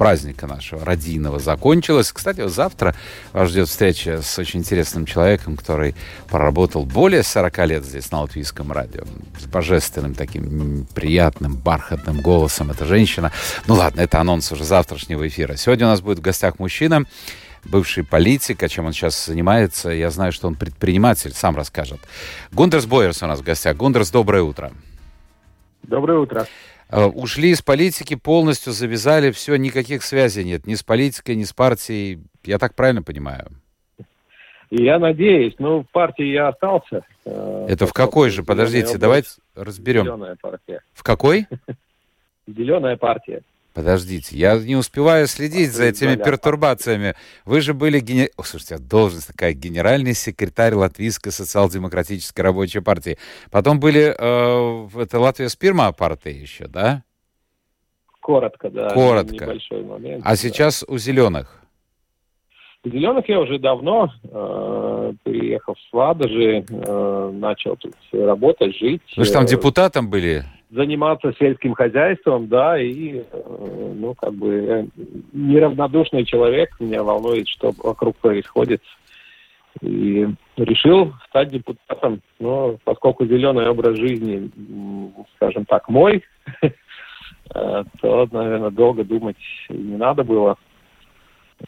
праздника 0.00 0.46
нашего 0.46 0.82
родийного 0.82 1.38
закончилось. 1.38 2.10
Кстати, 2.10 2.48
завтра 2.48 2.94
вас 3.34 3.50
ждет 3.50 3.68
встреча 3.68 4.22
с 4.22 4.38
очень 4.38 4.60
интересным 4.60 5.04
человеком, 5.04 5.58
который 5.58 5.94
проработал 6.26 6.86
более 6.86 7.22
40 7.22 7.66
лет 7.66 7.84
здесь 7.84 8.10
на 8.10 8.22
Латвийском 8.22 8.72
радио. 8.72 9.04
С 9.38 9.44
божественным 9.44 10.14
таким 10.14 10.86
приятным, 10.94 11.54
бархатным 11.54 12.22
голосом. 12.22 12.70
Это 12.70 12.86
женщина. 12.86 13.30
Ну 13.66 13.74
ладно, 13.74 14.00
это 14.00 14.18
анонс 14.18 14.50
уже 14.52 14.64
завтрашнего 14.64 15.28
эфира. 15.28 15.56
Сегодня 15.56 15.84
у 15.84 15.90
нас 15.90 16.00
будет 16.00 16.20
в 16.20 16.22
гостях 16.22 16.58
мужчина, 16.58 17.04
бывший 17.64 18.02
политик, 18.02 18.62
а 18.62 18.70
чем 18.70 18.86
он 18.86 18.94
сейчас 18.94 19.26
занимается. 19.26 19.90
Я 19.90 20.10
знаю, 20.10 20.32
что 20.32 20.46
он 20.46 20.54
предприниматель, 20.54 21.34
сам 21.34 21.56
расскажет. 21.56 22.00
Гундерс 22.52 22.86
Бойерс 22.86 23.22
у 23.22 23.26
нас 23.26 23.40
в 23.40 23.42
гостях. 23.42 23.76
Гундерс, 23.76 24.10
доброе 24.10 24.44
утро. 24.44 24.72
Доброе 25.82 26.18
утро. 26.18 26.46
Э, 26.90 27.04
ушли 27.06 27.50
из 27.50 27.62
политики, 27.62 28.16
полностью 28.16 28.72
завязали, 28.72 29.30
все, 29.30 29.56
никаких 29.56 30.02
связей 30.02 30.44
нет, 30.44 30.66
ни 30.66 30.74
с 30.74 30.82
политикой, 30.82 31.36
ни 31.36 31.44
с 31.44 31.52
партией. 31.52 32.20
Я 32.44 32.58
так 32.58 32.74
правильно 32.74 33.02
понимаю? 33.02 33.48
Я 34.70 34.98
надеюсь, 34.98 35.54
но 35.58 35.82
в 35.82 35.90
партии 35.90 36.26
я 36.26 36.48
остался. 36.48 37.04
Э, 37.24 37.66
Это 37.68 37.86
в 37.86 37.92
какой 37.92 38.30
же? 38.30 38.42
Подождите, 38.42 38.98
давайте 38.98 39.30
разберем. 39.54 40.04
Зеленая 40.04 40.36
партия. 40.40 40.82
В 40.92 41.02
какой? 41.02 41.46
Зеленая 42.46 42.96
партия. 42.96 43.42
Подождите, 43.80 44.36
я 44.36 44.58
не 44.58 44.76
успеваю 44.76 45.26
следить 45.26 45.72
за 45.72 45.84
этими 45.84 46.14
пертурбациями. 46.14 47.14
Вы 47.46 47.62
же 47.62 47.72
были... 47.72 47.98
Гене... 47.98 48.28
О, 48.36 48.42
слушайте, 48.42 48.76
должность 48.76 49.28
такая, 49.28 49.54
генеральный 49.54 50.12
секретарь 50.12 50.74
Латвийской 50.74 51.30
социал-демократической 51.30 52.42
рабочей 52.42 52.80
партии. 52.80 53.16
Потом 53.50 53.80
были... 53.80 54.14
Э, 54.18 54.86
это 55.00 55.18
Латвия 55.18 55.48
Спирма 55.48 55.92
партия 55.92 56.32
еще, 56.32 56.66
да? 56.66 57.04
Коротко, 58.20 58.68
да. 58.68 58.90
Коротко. 58.90 59.46
Небольшой 59.46 59.82
момент. 59.82 60.26
А 60.26 60.30
да. 60.30 60.36
сейчас 60.36 60.84
у 60.86 60.98
зеленых? 60.98 61.62
У 62.84 62.90
зеленых 62.90 63.26
я 63.30 63.40
уже 63.40 63.58
давно, 63.58 64.10
э, 64.24 65.12
приехал 65.22 65.74
в 65.74 65.80
Сладожи, 65.88 66.66
э, 66.68 67.30
начал 67.32 67.76
тут 67.76 67.94
работать, 68.12 68.76
жить. 68.76 69.00
Вы 69.16 69.24
же 69.24 69.32
там 69.32 69.46
депутатом 69.46 70.10
были? 70.10 70.44
Заниматься 70.70 71.32
сельским 71.38 71.74
хозяйством, 71.74 72.48
да, 72.48 72.80
и, 72.80 73.18
э, 73.18 73.92
ну, 73.96 74.14
как 74.14 74.32
бы, 74.34 74.54
э, 74.54 74.86
неравнодушный 75.32 76.24
человек, 76.24 76.70
меня 76.78 77.02
волнует, 77.02 77.48
что 77.48 77.72
вокруг 77.82 78.16
происходит. 78.16 78.82
И 79.82 80.26
решил 80.56 81.14
стать 81.28 81.50
депутатом, 81.50 82.20
но 82.38 82.76
поскольку 82.84 83.24
зеленый 83.24 83.68
образ 83.68 83.96
жизни, 83.96 84.50
скажем 85.36 85.64
так, 85.64 85.88
мой, 85.88 86.24
э, 86.62 86.72
то, 88.00 88.28
наверное, 88.30 88.70
долго 88.70 89.04
думать 89.04 89.36
не 89.68 89.96
надо 89.96 90.24
было. 90.24 90.56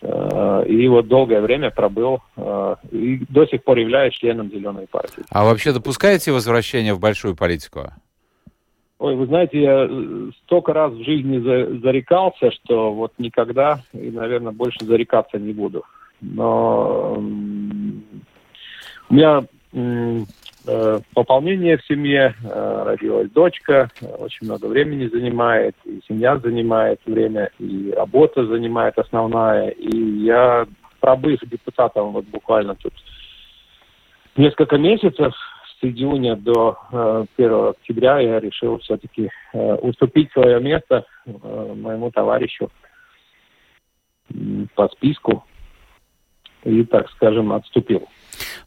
И 0.00 0.88
вот 0.88 1.06
долгое 1.06 1.42
время 1.42 1.70
пробыл 1.70 2.22
и 2.91 3.22
до 3.28 3.44
сих 3.44 3.62
пор 3.62 3.76
являюсь 3.76 4.14
членом 4.14 4.50
Зеленой 4.50 4.86
партии. 4.86 5.22
А 5.28 5.44
вообще 5.44 5.74
допускаете 5.74 6.32
возвращение 6.32 6.94
в 6.94 6.98
большую 6.98 7.36
политику? 7.36 7.92
Ой, 9.02 9.16
вы 9.16 9.26
знаете, 9.26 9.60
я 9.60 9.88
э, 9.90 10.30
столько 10.44 10.72
раз 10.72 10.92
в 10.92 11.02
жизни 11.02 11.38
за, 11.40 11.80
зарекался, 11.80 12.52
что 12.52 12.92
вот 12.92 13.12
никогда 13.18 13.80
и, 13.92 14.12
наверное, 14.12 14.52
больше 14.52 14.84
зарекаться 14.84 15.40
не 15.40 15.52
буду. 15.52 15.82
Но 16.20 17.14
у 19.08 19.12
меня 19.12 19.42
э, 19.72 21.00
пополнение 21.14 21.78
в 21.78 21.84
семье, 21.84 22.36
э, 22.44 22.82
родилась 22.86 23.28
дочка, 23.30 23.91
очень 24.20 24.46
много 24.46 24.66
времени 24.66 25.08
занимает, 25.08 25.74
и 25.84 26.00
семья 26.06 26.38
занимает 26.38 27.00
время, 27.04 27.50
и 27.58 27.92
работа 27.96 28.46
занимает 28.46 28.96
основная. 28.98 29.70
И 29.70 29.96
я, 30.20 30.64
пробыв 31.00 31.41
депутатом 31.41 32.12
вот 32.12 32.26
буквально 32.26 32.76
тут 32.76 32.92
несколько 34.36 34.78
месяцев, 34.78 35.34
июня 35.82 36.37
до 36.37 36.78
э, 36.91 37.25
1 37.37 37.69
октября 37.69 38.20
я 38.20 38.41
решил 38.41 38.78
все-таки 38.78 39.31
э, 39.53 39.75
уступить 39.75 40.31
свое 40.32 40.60
место 40.60 41.04
э, 41.26 41.31
моему 41.75 42.10
товарищу 42.10 42.70
по 44.75 44.88
списку 44.88 45.44
и, 46.65 46.84
так 46.84 47.10
скажем, 47.10 47.53
отступил. 47.53 48.09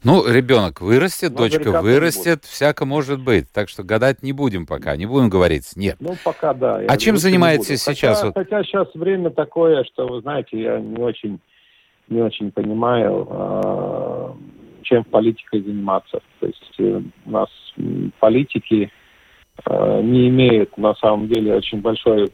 Ну, 0.04 0.28
ребенок 0.28 0.82
вырастет, 0.82 1.32
Но 1.32 1.38
дочка 1.38 1.82
вырастет, 1.82 2.44
всяко 2.44 2.86
может 2.86 3.24
быть. 3.24 3.52
Так 3.52 3.70
что 3.70 3.84
гадать 3.84 4.22
не 4.22 4.34
будем 4.34 4.68
пока, 4.68 4.96
не 4.96 5.06
будем 5.06 5.30
говорить 5.30 5.72
нет. 5.76 5.96
Ну, 6.00 6.16
пока 6.24 6.54
да. 6.54 6.82
А 6.88 6.98
чем 6.98 7.18
занимаетесь 7.18 7.82
сейчас? 7.82 8.22
Хотя, 8.22 8.34
хотя 8.34 8.64
сейчас 8.64 8.94
время 8.94 9.32
такое, 9.32 9.84
что, 9.86 10.08
вы 10.08 10.22
знаете, 10.22 10.62
я 10.62 10.80
не 10.80 11.02
очень, 11.02 11.40
не 12.10 12.22
очень 12.22 12.52
понимаю, 12.52 13.28
э, 13.30 14.32
чем 14.86 15.04
политикой 15.04 15.62
заниматься. 15.62 16.22
То 16.40 16.48
есть 16.48 16.74
э, 16.80 17.02
у 17.26 17.30
нас 17.30 17.50
политики 18.20 18.92
э, 19.66 20.02
не 20.02 20.30
имеют 20.30 20.78
на 20.78 20.96
самом 20.96 21.28
деле 21.28 21.56
очень 21.56 21.82
большой 21.82 22.32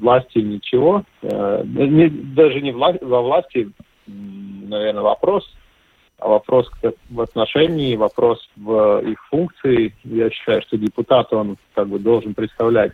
власти 0.00 0.38
ничего. 0.38 1.02
Э, 1.22 1.62
не, 1.64 2.08
даже 2.08 2.60
не 2.60 2.72
вла 2.72 2.94
во 3.00 3.22
власти, 3.22 3.70
наверное, 4.06 5.02
вопрос, 5.02 5.44
а 6.18 6.28
вопрос 6.28 6.70
в 7.10 7.20
отношении, 7.20 7.96
вопрос 7.96 8.48
в 8.56 9.00
их 9.00 9.18
функции. 9.28 9.94
Я 10.04 10.30
считаю, 10.30 10.62
что 10.62 10.76
депутат, 10.76 11.32
он 11.32 11.56
как 11.74 11.88
бы 11.88 11.98
должен 11.98 12.34
представлять 12.34 12.92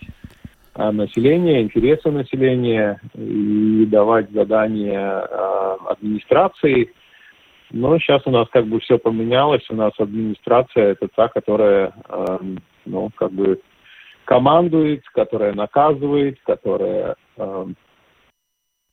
население, 0.75 1.63
интересы 1.63 2.11
населения 2.11 3.01
и 3.15 3.85
давать 3.87 4.31
задания 4.31 5.21
администрации 5.87 6.93
но 7.71 7.99
сейчас 7.99 8.23
у 8.27 8.31
нас 8.31 8.49
как 8.51 8.67
бы 8.67 8.81
все 8.81 8.99
поменялось, 8.99 9.69
у 9.71 9.75
нас 9.75 9.93
администрация 9.99 10.93
это 10.93 11.09
та, 11.15 11.29
которая, 11.29 11.93
э, 12.09 12.39
ну, 12.85 13.11
как 13.15 13.33
бы 13.33 13.61
командует, 14.25 15.03
которая 15.13 15.55
наказывает, 15.55 16.39
которая 16.45 17.17
э, 17.37 17.67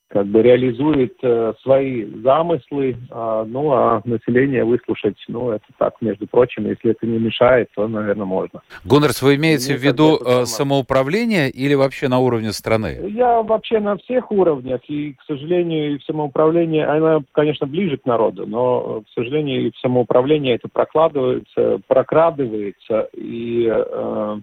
как 0.09 0.25
бы 0.27 0.41
реализует 0.41 1.17
э, 1.21 1.53
свои 1.61 2.05
замыслы, 2.23 2.97
э, 3.09 3.45
ну 3.47 3.71
а 3.71 4.01
население 4.05 4.63
выслушать, 4.63 5.17
ну 5.27 5.51
это 5.51 5.65
так, 5.77 5.95
между 6.01 6.27
прочим, 6.27 6.67
если 6.67 6.91
это 6.91 7.05
не 7.05 7.17
мешает, 7.17 7.69
то, 7.75 7.87
наверное, 7.87 8.25
можно. 8.25 8.61
Гуннерс, 8.85 9.21
вы 9.21 9.35
имеете 9.35 9.73
Мне 9.73 9.79
в 9.79 9.83
виду 9.83 10.17
э, 10.17 10.45
самоуправление 10.45 11.49
или 11.49 11.73
вообще 11.73 12.07
на 12.07 12.19
уровне 12.19 12.53
страны? 12.53 12.99
Я 13.09 13.41
вообще 13.41 13.79
на 13.79 13.97
всех 13.97 14.31
уровнях, 14.31 14.81
и, 14.87 15.13
к 15.13 15.23
сожалению, 15.27 15.95
и 15.95 15.97
в 15.97 16.03
самоуправлении, 16.03 16.81
она, 16.81 17.21
конечно, 17.33 17.67
ближе 17.67 17.97
к 17.97 18.05
народу, 18.05 18.47
но, 18.47 19.01
к 19.01 19.09
сожалению, 19.13 19.67
и 19.67 19.71
в 19.71 19.77
самоуправлении 19.79 20.53
это 20.53 20.69
прокладывается, 20.69 21.81
прокрадывается, 21.85 23.09
и 23.13 23.69
э, 23.69 24.39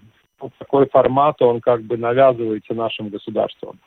такой 0.58 0.88
формат, 0.88 1.40
он 1.40 1.60
как 1.60 1.82
бы 1.82 1.96
навязывается 1.96 2.74
нашим 2.74 3.08
государством. 3.08 3.78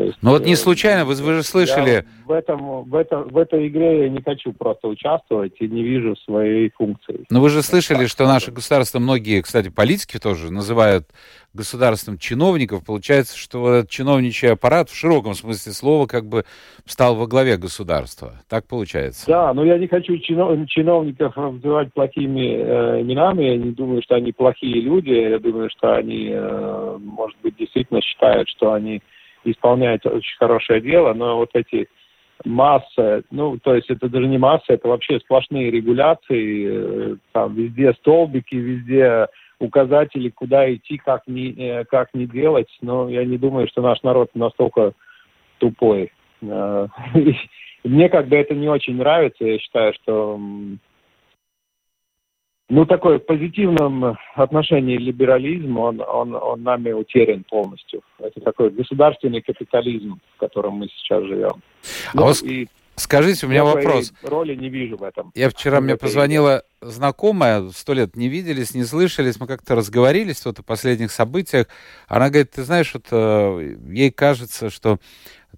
Есть, 0.00 0.18
Но 0.22 0.30
вот 0.30 0.44
не 0.44 0.52
э, 0.52 0.56
случайно, 0.56 1.04
вы, 1.04 1.14
вы 1.14 1.34
же 1.34 1.42
слышали... 1.42 2.04
в, 2.26 2.32
этом, 2.32 2.84
в, 2.84 2.94
этом, 2.94 3.28
в 3.28 3.36
этой 3.36 3.68
игре 3.68 4.04
я 4.04 4.08
не 4.08 4.22
хочу 4.22 4.52
просто 4.52 4.88
участвовать 4.88 5.54
и 5.60 5.68
не 5.68 5.82
вижу 5.82 6.16
своей 6.24 6.70
функции. 6.70 7.24
Но 7.30 7.40
вы 7.40 7.50
же 7.50 7.62
слышали, 7.62 8.06
что 8.06 8.26
наше 8.26 8.50
государство, 8.50 8.98
многие, 8.98 9.42
кстати, 9.42 9.68
политики 9.68 10.18
тоже 10.18 10.52
называют 10.52 11.08
государством 11.54 12.18
чиновников. 12.18 12.84
Получается, 12.84 13.36
что 13.36 13.74
этот 13.74 13.90
чиновничий 13.90 14.50
аппарат 14.50 14.88
в 14.88 14.96
широком 14.96 15.34
смысле 15.34 15.72
слова 15.72 16.06
как 16.06 16.26
бы 16.26 16.44
стал 16.86 17.16
во 17.16 17.26
главе 17.26 17.56
государства. 17.56 18.40
Так 18.48 18.66
получается? 18.66 19.26
Да, 19.26 19.52
но 19.52 19.64
я 19.64 19.78
не 19.78 19.86
хочу 19.86 20.16
чинов, 20.18 20.66
чиновников 20.68 21.36
называть 21.36 21.92
плохими 21.92 22.56
э, 22.56 23.02
именами. 23.02 23.44
Я 23.44 23.56
не 23.56 23.72
думаю, 23.72 24.02
что 24.02 24.14
они 24.14 24.32
плохие 24.32 24.80
люди. 24.80 25.10
Я 25.10 25.38
думаю, 25.38 25.68
что 25.70 25.94
они, 25.94 26.30
э, 26.32 26.98
может 26.98 27.36
быть, 27.42 27.56
действительно 27.56 28.00
считают, 28.00 28.48
что 28.48 28.72
они 28.72 29.02
исполняет 29.44 30.04
очень 30.06 30.36
хорошее 30.38 30.80
дело, 30.80 31.12
но 31.14 31.36
вот 31.36 31.50
эти 31.54 31.88
масса, 32.44 33.22
ну, 33.30 33.58
то 33.58 33.74
есть 33.74 33.90
это 33.90 34.08
даже 34.08 34.26
не 34.26 34.38
масса, 34.38 34.64
это 34.68 34.88
вообще 34.88 35.20
сплошные 35.20 35.70
регуляции, 35.70 37.12
э, 37.14 37.16
там 37.32 37.54
везде 37.54 37.92
столбики, 37.94 38.54
везде 38.54 39.26
указатели, 39.58 40.28
куда 40.28 40.72
идти, 40.72 40.98
как 40.98 41.22
не, 41.26 41.52
э, 41.52 41.84
как 41.84 42.08
не 42.14 42.26
делать, 42.26 42.68
но 42.80 43.08
я 43.08 43.24
не 43.24 43.38
думаю, 43.38 43.68
что 43.68 43.80
наш 43.80 44.02
народ 44.02 44.30
настолько 44.34 44.92
тупой. 45.58 46.12
Э, 46.42 46.88
мне 47.84 48.08
как 48.08 48.28
бы 48.28 48.36
это 48.36 48.54
не 48.54 48.68
очень 48.68 48.96
нравится, 48.96 49.44
я 49.44 49.58
считаю, 49.58 49.94
что 49.94 50.40
ну, 52.72 52.86
такой 52.86 53.18
в 53.18 53.26
позитивном 53.26 54.16
отношении 54.34 54.96
либерализм, 54.96 55.76
он, 55.76 56.00
он, 56.00 56.34
он 56.34 56.62
нами 56.62 56.92
утерян 56.92 57.44
полностью. 57.44 58.00
Это 58.18 58.40
такой 58.40 58.70
государственный 58.70 59.42
капитализм, 59.42 60.18
в 60.36 60.40
котором 60.40 60.76
мы 60.76 60.88
сейчас 60.88 61.22
живем. 61.24 61.62
А 62.14 62.16
ну, 62.16 62.22
вас... 62.22 62.42
и 62.42 62.68
Скажите, 62.96 63.46
у 63.46 63.50
меня 63.50 63.64
вопрос. 63.64 64.12
Роли 64.22 64.54
не 64.54 64.70
вижу 64.70 64.96
в 64.96 65.02
этом. 65.02 65.32
Я 65.34 65.50
вчера, 65.50 65.82
мне 65.82 65.96
позвонила 65.96 66.62
знакомая, 66.80 67.68
сто 67.70 67.92
лет 67.92 68.16
не 68.16 68.28
виделись, 68.28 68.74
не 68.74 68.84
слышались, 68.84 69.38
мы 69.38 69.46
как-то 69.46 69.74
разговорились 69.74 70.44
вот 70.46 70.58
о 70.58 70.62
последних 70.62 71.10
событиях. 71.10 71.66
Она 72.08 72.28
говорит, 72.28 72.52
ты 72.52 72.62
знаешь, 72.62 72.92
вот 72.94 73.06
э, 73.10 73.76
ей 73.88 74.10
кажется, 74.10 74.70
что 74.70 74.98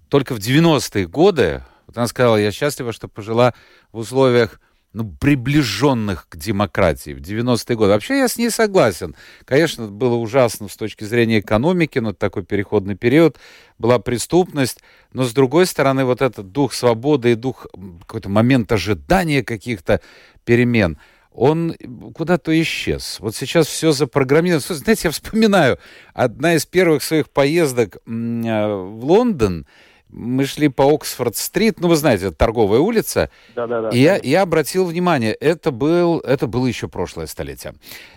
только 0.09 0.33
в 0.33 0.39
90-е 0.39 1.07
годы, 1.07 1.61
вот 1.87 1.97
она 1.97 2.07
сказала, 2.07 2.35
я 2.35 2.51
счастлива, 2.51 2.91
что 2.91 3.07
пожила 3.07 3.53
в 3.93 3.99
условиях 3.99 4.59
ну, 4.95 5.03
приближенных 5.19 6.27
к 6.29 6.37
демократии 6.37 7.11
в 7.11 7.19
90-е 7.19 7.75
годы. 7.75 7.91
Вообще 7.91 8.19
я 8.19 8.29
с 8.29 8.37
ней 8.37 8.49
согласен. 8.49 9.13
Конечно, 9.43 9.87
было 9.87 10.15
ужасно 10.15 10.69
с 10.69 10.77
точки 10.77 11.03
зрения 11.03 11.39
экономики, 11.39 11.99
но 11.99 12.13
такой 12.13 12.45
переходный 12.45 12.95
период, 12.95 13.37
была 13.77 13.99
преступность, 13.99 14.79
но 15.11 15.25
с 15.25 15.33
другой 15.33 15.65
стороны 15.65 16.05
вот 16.05 16.21
этот 16.21 16.53
дух 16.53 16.73
свободы 16.73 17.33
и 17.33 17.35
дух 17.35 17.67
какой-то 18.07 18.29
момент 18.29 18.71
ожидания 18.71 19.43
каких-то 19.43 19.99
перемен, 20.45 20.97
он 21.33 21.75
куда-то 22.13 22.57
исчез. 22.61 23.17
Вот 23.19 23.35
сейчас 23.35 23.67
все 23.67 23.91
запрограммировано. 23.91 24.61
Знаете, 24.61 25.09
я 25.09 25.11
вспоминаю, 25.11 25.77
одна 26.13 26.55
из 26.55 26.65
первых 26.65 27.03
своих 27.03 27.29
поездок 27.29 27.97
э, 27.97 27.99
в 28.07 29.03
Лондон– 29.03 29.67
мы 30.09 30.45
шли 30.45 30.69
по 30.69 30.83
Оксфорд-стрит, 30.93 31.79
ну, 31.79 31.87
вы 31.87 31.95
знаете, 31.95 32.31
торговая 32.31 32.79
улица. 32.79 33.29
Да, 33.55 33.67
да, 33.67 33.81
да. 33.81 33.89
И 33.89 33.99
я, 33.99 34.19
я 34.21 34.43
обратил 34.43 34.85
внимание, 34.85 35.33
это, 35.33 35.71
был, 35.71 36.19
это 36.19 36.47
было 36.47 36.67
еще 36.67 36.87
прошлое 36.87 37.25
столетие. 37.25 37.73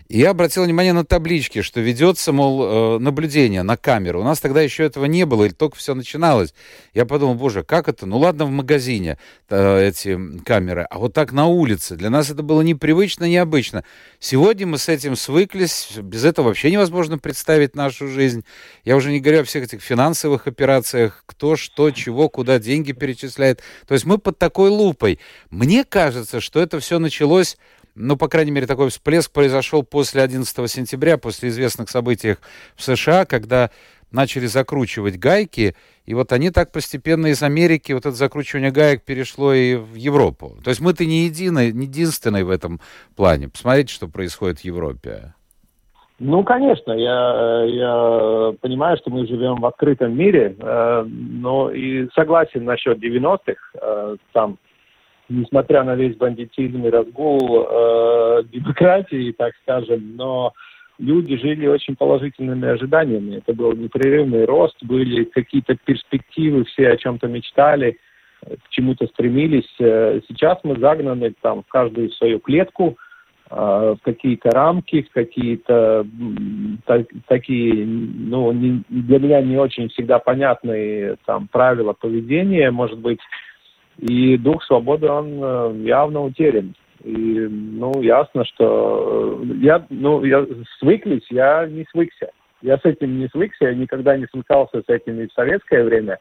И 0.08 0.20
я 0.20 0.30
обратил 0.30 0.64
внимание 0.64 0.94
на 0.94 1.04
таблички, 1.04 1.60
что 1.60 1.80
ведется, 1.80 2.32
мол, 2.32 2.96
э, 2.96 2.98
наблюдение 2.98 3.62
на 3.62 3.76
камеру. 3.76 4.20
У 4.20 4.24
нас 4.24 4.40
тогда 4.40 4.62
еще 4.62 4.84
этого 4.84 5.04
не 5.04 5.26
было, 5.26 5.44
или 5.44 5.52
только 5.52 5.76
все 5.76 5.94
начиналось. 5.94 6.54
Я 6.94 7.04
подумал, 7.04 7.34
боже, 7.34 7.62
как 7.62 7.88
это? 7.88 8.06
Ну 8.06 8.16
ладно, 8.18 8.46
в 8.46 8.50
магазине 8.50 9.18
э, 9.50 9.88
эти 9.88 10.18
камеры, 10.44 10.86
а 10.88 10.98
вот 10.98 11.12
так 11.12 11.32
на 11.32 11.46
улице. 11.46 11.94
Для 11.94 12.08
нас 12.08 12.30
это 12.30 12.42
было 12.42 12.62
непривычно, 12.62 13.28
необычно. 13.28 13.84
Сегодня 14.18 14.66
мы 14.66 14.78
с 14.78 14.88
этим 14.88 15.14
свыклись, 15.14 15.90
без 16.00 16.24
этого 16.24 16.46
вообще 16.46 16.70
невозможно 16.70 17.18
представить 17.18 17.74
нашу 17.74 18.08
жизнь. 18.08 18.44
Я 18.84 18.96
уже 18.96 19.10
не 19.12 19.20
говорю 19.20 19.42
о 19.42 19.44
всех 19.44 19.64
этих 19.64 19.82
финансовых 19.82 20.46
операциях, 20.46 21.22
кто 21.26 21.54
что, 21.56 21.77
чего, 21.90 22.28
куда 22.28 22.58
деньги 22.58 22.92
перечисляет. 22.92 23.62
То 23.86 23.94
есть 23.94 24.04
мы 24.04 24.18
под 24.18 24.38
такой 24.38 24.70
лупой. 24.70 25.18
Мне 25.50 25.84
кажется, 25.84 26.40
что 26.40 26.60
это 26.60 26.80
все 26.80 26.98
началось 26.98 27.56
ну, 28.00 28.16
по 28.16 28.28
крайней 28.28 28.52
мере, 28.52 28.68
такой 28.68 28.90
всплеск 28.90 29.32
произошел 29.32 29.82
после 29.82 30.22
11 30.22 30.70
сентября, 30.70 31.18
после 31.18 31.48
известных 31.48 31.90
событий 31.90 32.36
в 32.76 32.82
США, 32.84 33.24
когда 33.24 33.70
начали 34.10 34.46
закручивать 34.46 35.18
гайки, 35.18 35.74
и 36.06 36.14
вот 36.14 36.32
они 36.32 36.50
так 36.50 36.72
постепенно 36.72 37.26
из 37.26 37.42
Америки, 37.42 37.92
вот 37.92 38.06
это 38.06 38.16
закручивание 38.16 38.70
гаек 38.70 39.02
перешло 39.02 39.52
и 39.52 39.74
в 39.74 39.94
Европу. 39.94 40.58
То 40.64 40.70
есть 40.70 40.80
мы-то 40.80 41.04
не 41.04 41.24
единый, 41.24 41.72
не 41.72 41.86
единственный 41.86 42.44
в 42.44 42.50
этом 42.50 42.80
плане. 43.16 43.48
Посмотрите, 43.48 43.92
что 43.92 44.08
происходит 44.08 44.60
в 44.60 44.64
Европе. 44.64 45.34
Ну, 46.20 46.42
конечно, 46.42 46.92
я, 46.92 47.62
я 47.64 48.52
понимаю, 48.60 48.96
что 48.96 49.10
мы 49.10 49.26
живем 49.26 49.56
в 49.56 49.66
открытом 49.66 50.16
мире, 50.16 50.56
э, 50.58 51.04
но 51.08 51.70
и 51.70 52.08
согласен 52.14 52.64
насчет 52.64 52.98
90-х. 52.98 53.54
Э, 53.80 54.16
там 54.32 54.58
несмотря 55.28 55.84
на 55.84 55.94
весь 55.94 56.16
бандитизм 56.16 56.84
и 56.86 56.90
разгул 56.90 57.66
э, 57.68 58.42
демократии, 58.50 59.32
так 59.32 59.52
скажем, 59.62 60.16
но 60.16 60.52
люди 60.98 61.36
жили 61.36 61.66
очень 61.66 61.96
положительными 61.96 62.66
ожиданиями. 62.68 63.36
Это 63.36 63.54
был 63.54 63.72
непрерывный 63.72 64.44
рост, 64.44 64.76
были 64.82 65.24
какие-то 65.24 65.76
перспективы, 65.76 66.64
все 66.64 66.90
о 66.90 66.96
чем-то 66.96 67.28
мечтали, 67.28 67.98
к 68.40 68.68
чему-то 68.70 69.06
стремились. 69.06 69.72
Э, 69.78 70.20
сейчас 70.28 70.58
мы 70.64 70.78
загнаны 70.78 71.34
там 71.40 71.62
в 71.62 71.68
каждую 71.68 72.10
свою 72.12 72.40
клетку, 72.40 72.96
в 73.50 73.98
какие-то 74.02 74.50
рамки, 74.50 75.02
в 75.02 75.10
какие-то 75.10 76.06
так, 76.84 77.06
такие, 77.26 77.86
ну, 77.86 78.52
не, 78.52 78.82
для 78.88 79.18
меня 79.18 79.40
не 79.40 79.56
очень 79.56 79.88
всегда 79.88 80.18
понятные 80.18 81.16
там 81.24 81.48
правила 81.48 81.94
поведения, 81.94 82.70
может 82.70 82.98
быть, 82.98 83.20
и 83.98 84.36
дух 84.36 84.62
свободы, 84.64 85.08
он 85.08 85.40
э, 85.42 85.72
явно 85.86 86.22
утерян. 86.22 86.74
И, 87.02 87.12
ну, 87.12 88.00
ясно, 88.00 88.44
что 88.44 89.40
э, 89.42 89.54
я, 89.60 89.84
ну, 89.90 90.24
я 90.24 90.46
свыклись, 90.78 91.26
я 91.30 91.66
не 91.66 91.84
свыкся. 91.90 92.30
Я 92.62 92.78
с 92.78 92.84
этим 92.84 93.18
не 93.18 93.28
свыкся, 93.28 93.66
я 93.66 93.74
никогда 93.74 94.16
не 94.16 94.26
свыкался 94.26 94.82
с 94.82 94.88
этим 94.88 95.20
и 95.20 95.26
в 95.26 95.32
советское 95.32 95.84
время. 95.84 96.18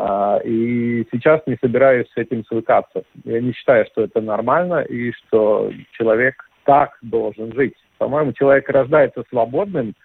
А, 0.00 0.38
и 0.44 1.04
сейчас 1.10 1.40
не 1.46 1.56
собираюсь 1.60 2.06
с 2.14 2.16
этим 2.16 2.44
свыкаться. 2.44 3.02
Я 3.24 3.40
не 3.40 3.52
считаю, 3.52 3.84
что 3.90 4.02
это 4.02 4.20
нормально 4.20 4.82
и 4.82 5.10
что 5.12 5.72
человек 5.92 6.48
так 6.64 6.98
должен 7.02 7.52
жить. 7.54 7.74
По-моему, 7.98 8.32
человек 8.32 8.68
рождается 8.68 9.24
свободным– 9.28 9.94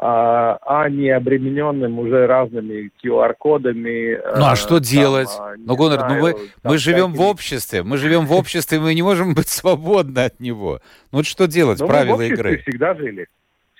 а, 0.00 0.58
а 0.64 0.88
не 0.88 1.10
обремененным 1.10 1.98
уже 1.98 2.28
разными 2.28 2.92
QR-кодами. 3.02 4.20
Ну 4.36 4.44
а 4.44 4.54
что 4.54 4.76
там, 4.76 4.82
делать? 4.82 5.28
А, 5.36 5.54
ну, 5.58 5.74
Гонор, 5.74 6.08
ну 6.08 6.20
мы, 6.20 6.34
мы 6.62 6.78
живем 6.78 7.14
в 7.14 7.20
обществе, 7.20 7.82
мы 7.82 7.96
живем 7.96 8.26
в 8.26 8.32
обществе, 8.32 8.78
мы 8.78 8.94
не 8.94 9.02
можем 9.02 9.34
быть 9.34 9.48
свободны 9.48 10.20
от 10.20 10.38
него. 10.38 10.78
Ну 11.10 11.18
вот 11.18 11.26
что 11.26 11.48
делать, 11.48 11.80
Но 11.80 11.88
правила 11.88 12.16
мы 12.16 12.28
в 12.28 12.32
игры? 12.32 12.58
всегда 12.58 12.94
жили, 12.94 13.26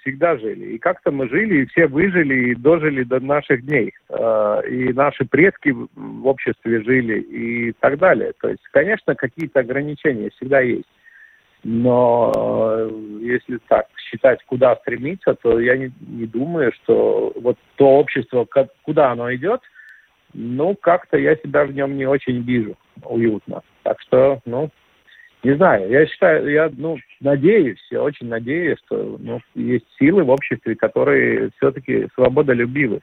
всегда 0.09 0.39
жили. 0.39 0.75
И 0.75 0.79
как-то 0.79 1.11
мы 1.11 1.29
жили, 1.29 1.63
и 1.63 1.67
все 1.67 1.87
выжили, 1.87 2.51
и 2.51 2.55
дожили 2.55 3.03
до 3.03 3.21
наших 3.21 3.65
дней. 3.65 3.93
А, 4.09 4.61
и 4.61 4.93
наши 4.93 5.25
предки 5.25 5.71
в 5.71 6.27
обществе 6.27 6.83
жили, 6.83 7.21
и 7.21 7.73
так 7.73 7.99
далее. 7.99 8.33
То 8.41 8.49
есть, 8.49 8.63
конечно, 8.71 9.15
какие-то 9.15 9.61
ограничения 9.61 10.31
всегда 10.31 10.61
есть. 10.61 10.89
Но 11.65 12.33
э, 12.35 12.91
если 13.21 13.59
так 13.69 13.87
считать, 13.99 14.39
куда 14.47 14.77
стремиться, 14.77 15.35
то 15.35 15.59
я 15.59 15.77
не, 15.77 15.93
не 16.07 16.27
думаю, 16.27 16.73
что 16.73 17.33
вот 17.35 17.59
то 17.75 17.99
общество, 17.99 18.47
куда 18.83 19.11
оно 19.11 19.35
идет, 19.35 19.61
ну, 20.35 20.77
как-то 20.77 21.19
я 21.19 21.35
себя 21.37 21.65
в 21.65 21.73
нем 21.73 21.97
не 21.97 22.07
очень 22.07 22.43
вижу 22.43 22.77
уютно. 23.03 23.63
Так 23.83 24.01
что, 24.03 24.41
ну, 24.47 24.71
не 25.45 25.55
знаю, 25.57 25.89
я 25.89 26.07
считаю, 26.07 26.51
я, 26.51 26.71
ну, 26.77 26.99
надеюсь, 27.21 27.79
я 27.91 28.03
очень 28.03 28.27
надеюсь, 28.27 28.79
что 28.87 29.17
ну, 29.21 29.41
есть 29.55 29.87
силы 29.99 30.25
в 30.25 30.31
обществе, 30.31 30.75
которые 30.75 31.51
все-таки 31.57 32.09
свободолюбивы. 32.15 33.01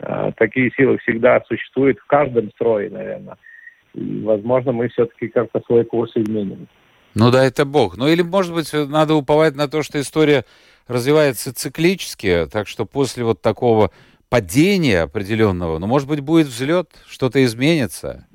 А, 0.00 0.32
такие 0.32 0.72
силы 0.76 0.98
всегда 0.98 1.40
существуют 1.46 1.98
в 1.98 2.06
каждом 2.06 2.50
строе, 2.52 2.90
наверное. 2.90 3.36
И, 3.94 4.22
возможно, 4.24 4.72
мы 4.72 4.88
все-таки 4.88 5.28
как-то 5.28 5.60
свой 5.66 5.84
курс 5.84 6.10
изменим. 6.16 6.66
Ну 7.14 7.30
да, 7.30 7.44
это 7.44 7.64
Бог. 7.64 7.96
Ну 7.96 8.08
или, 8.08 8.22
может 8.22 8.54
быть, 8.54 8.72
надо 8.72 9.14
уповать 9.14 9.54
на 9.54 9.68
то, 9.68 9.82
что 9.82 10.00
история 10.00 10.44
развивается 10.88 11.54
циклически, 11.54 12.46
так 12.50 12.66
что 12.66 12.84
после 12.84 13.24
вот 13.24 13.42
такого 13.42 13.90
падения 14.30 15.02
определенного, 15.02 15.78
ну, 15.78 15.86
может 15.86 16.08
быть, 16.08 16.20
будет 16.20 16.46
взлет, 16.46 16.92
что-то 17.06 17.44
изменится. 17.44 18.26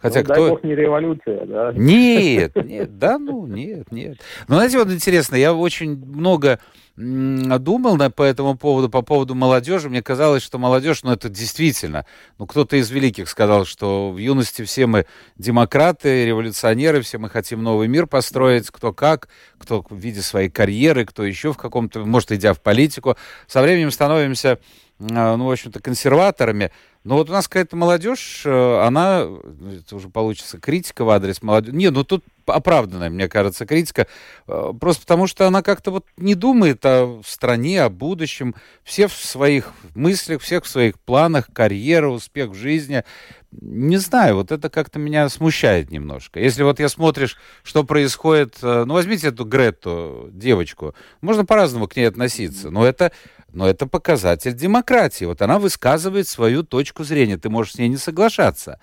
Хотя 0.00 0.20
ну, 0.20 0.24
кто... 0.24 0.34
Дай 0.34 0.48
бог 0.50 0.64
не 0.64 0.74
революция, 0.74 1.46
да? 1.46 1.72
Нет, 1.74 2.54
нет, 2.56 2.98
да 2.98 3.18
ну, 3.18 3.46
нет, 3.46 3.90
нет. 3.90 4.18
Ну, 4.46 4.56
знаете, 4.56 4.78
вот 4.78 4.90
интересно, 4.92 5.34
я 5.36 5.54
очень 5.54 5.96
много 5.96 6.60
думал 6.96 7.96
на, 7.96 8.10
по 8.10 8.22
этому 8.22 8.56
поводу, 8.56 8.88
по 8.88 9.02
поводу 9.02 9.36
молодежи. 9.36 9.88
Мне 9.88 10.02
казалось, 10.02 10.42
что 10.42 10.58
молодежь, 10.58 11.04
ну, 11.04 11.12
это 11.12 11.28
действительно, 11.28 12.04
ну, 12.38 12.46
кто-то 12.46 12.76
из 12.76 12.90
великих 12.90 13.28
сказал, 13.28 13.64
что 13.64 14.10
в 14.10 14.18
юности 14.18 14.62
все 14.62 14.86
мы 14.86 15.06
демократы, 15.36 16.26
революционеры, 16.26 17.00
все 17.02 17.18
мы 17.18 17.28
хотим 17.28 17.62
новый 17.62 17.86
мир 17.86 18.08
построить, 18.08 18.68
кто 18.70 18.92
как, 18.92 19.28
кто 19.58 19.84
в 19.88 19.96
виде 19.96 20.22
своей 20.22 20.48
карьеры, 20.48 21.06
кто 21.06 21.24
еще 21.24 21.52
в 21.52 21.56
каком-то, 21.56 22.04
может, 22.04 22.32
идя 22.32 22.52
в 22.52 22.60
политику. 22.60 23.16
Со 23.46 23.62
временем 23.62 23.92
становимся, 23.92 24.58
ну, 24.98 25.46
в 25.46 25.50
общем-то, 25.50 25.80
консерваторами. 25.80 26.72
Но 27.04 27.16
вот 27.16 27.30
у 27.30 27.32
нас 27.32 27.48
какая-то 27.48 27.76
молодежь, 27.76 28.42
э, 28.44 28.80
она, 28.82 29.26
это 29.72 29.96
уже 29.96 30.08
получится 30.08 30.58
критика 30.58 31.04
в 31.04 31.10
адрес 31.10 31.42
молодежи. 31.42 31.74
Не, 31.74 31.90
ну 31.90 32.04
тут 32.04 32.24
оправданная, 32.44 33.08
мне 33.08 33.28
кажется, 33.28 33.66
критика, 33.66 34.08
э, 34.46 34.72
просто 34.78 35.02
потому 35.02 35.26
что 35.26 35.46
она 35.46 35.62
как-то 35.62 35.90
вот 35.90 36.06
не 36.16 36.34
думает 36.34 36.84
о 36.84 37.22
стране, 37.24 37.82
о 37.82 37.88
будущем. 37.88 38.54
Все 38.82 39.06
в 39.06 39.12
своих 39.12 39.72
мыслях, 39.94 40.42
всех 40.42 40.64
в 40.64 40.68
своих 40.68 40.98
планах, 40.98 41.48
карьера, 41.52 42.08
успех 42.08 42.50
в 42.50 42.54
жизни. 42.54 43.04
Не 43.52 43.96
знаю, 43.96 44.34
вот 44.34 44.52
это 44.52 44.68
как-то 44.68 44.98
меня 44.98 45.28
смущает 45.28 45.90
немножко. 45.90 46.40
Если 46.40 46.62
вот 46.62 46.80
я 46.80 46.88
смотришь, 46.88 47.38
что 47.62 47.84
происходит... 47.84 48.58
Э, 48.62 48.84
ну, 48.84 48.94
возьмите 48.94 49.28
эту 49.28 49.44
Грету, 49.44 50.28
девочку. 50.32 50.94
Можно 51.20 51.46
по-разному 51.46 51.86
к 51.88 51.96
ней 51.96 52.04
относиться, 52.06 52.70
но 52.70 52.84
это, 52.84 53.12
но 53.58 53.68
это 53.68 53.88
показатель 53.88 54.54
демократии. 54.54 55.24
Вот 55.24 55.42
она 55.42 55.58
высказывает 55.58 56.28
свою 56.28 56.62
точку 56.62 57.02
зрения. 57.02 57.38
Ты 57.38 57.50
можешь 57.50 57.72
с 57.72 57.78
ней 57.78 57.88
не 57.88 57.96
соглашаться. 57.96 58.78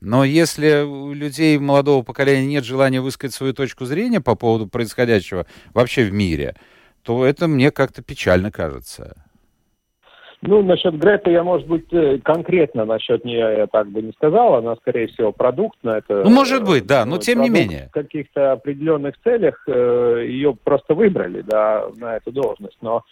Но 0.00 0.22
если 0.22 0.82
у 0.84 1.12
людей 1.12 1.58
молодого 1.58 2.04
поколения 2.04 2.46
нет 2.46 2.64
желания 2.64 3.00
высказать 3.00 3.34
свою 3.34 3.54
точку 3.54 3.86
зрения 3.86 4.20
по 4.20 4.36
поводу 4.36 4.68
происходящего 4.68 5.46
вообще 5.74 6.04
в 6.04 6.12
мире, 6.12 6.54
то 7.02 7.24
это 7.24 7.48
мне 7.48 7.72
как-то 7.72 8.02
печально 8.02 8.52
кажется. 8.52 9.16
Ну, 10.42 10.62
насчет 10.62 10.96
Греты 10.96 11.32
я, 11.32 11.42
может 11.42 11.66
быть, 11.66 11.92
э, 11.92 12.18
конкретно 12.22 12.84
насчет 12.84 13.24
нее 13.24 13.56
я 13.58 13.66
так 13.66 13.88
бы 13.88 14.00
не 14.00 14.12
сказал. 14.12 14.54
Она, 14.54 14.76
скорее 14.76 15.08
всего, 15.08 15.32
продуктная. 15.32 15.98
Это, 15.98 16.22
ну, 16.22 16.30
может 16.30 16.64
быть, 16.64 16.86
да, 16.86 17.04
но 17.04 17.18
тем 17.18 17.42
не 17.42 17.50
менее. 17.50 17.88
В 17.88 17.94
каких-то 17.94 18.52
определенных 18.52 19.16
целях 19.24 19.62
э, 19.66 20.24
ее 20.28 20.56
просто 20.64 20.94
выбрали, 20.94 21.42
да, 21.42 21.88
на 21.96 22.16
эту 22.16 22.30
должность. 22.30 22.78
Но, 22.80 23.02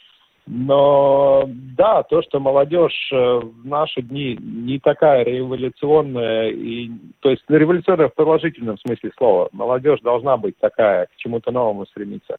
но 0.50 1.45
да, 1.47 2.02
то, 2.05 2.23
что 2.23 2.40
молодежь 2.40 3.11
э, 3.12 3.17
в 3.17 3.67
наши 3.67 4.00
дни 4.00 4.38
не 4.40 4.78
такая 4.78 5.23
революционная, 5.23 6.49
и, 6.49 6.90
то 7.21 7.28
есть 7.28 7.43
революционная 7.49 8.09
в 8.09 8.14
положительном 8.14 8.78
смысле 8.78 9.11
слова. 9.19 9.50
Молодежь 9.52 10.00
должна 10.00 10.38
быть 10.38 10.57
такая, 10.59 11.07
к 11.07 11.17
чему-то 11.17 11.50
новому 11.50 11.85
стремиться. 11.87 12.38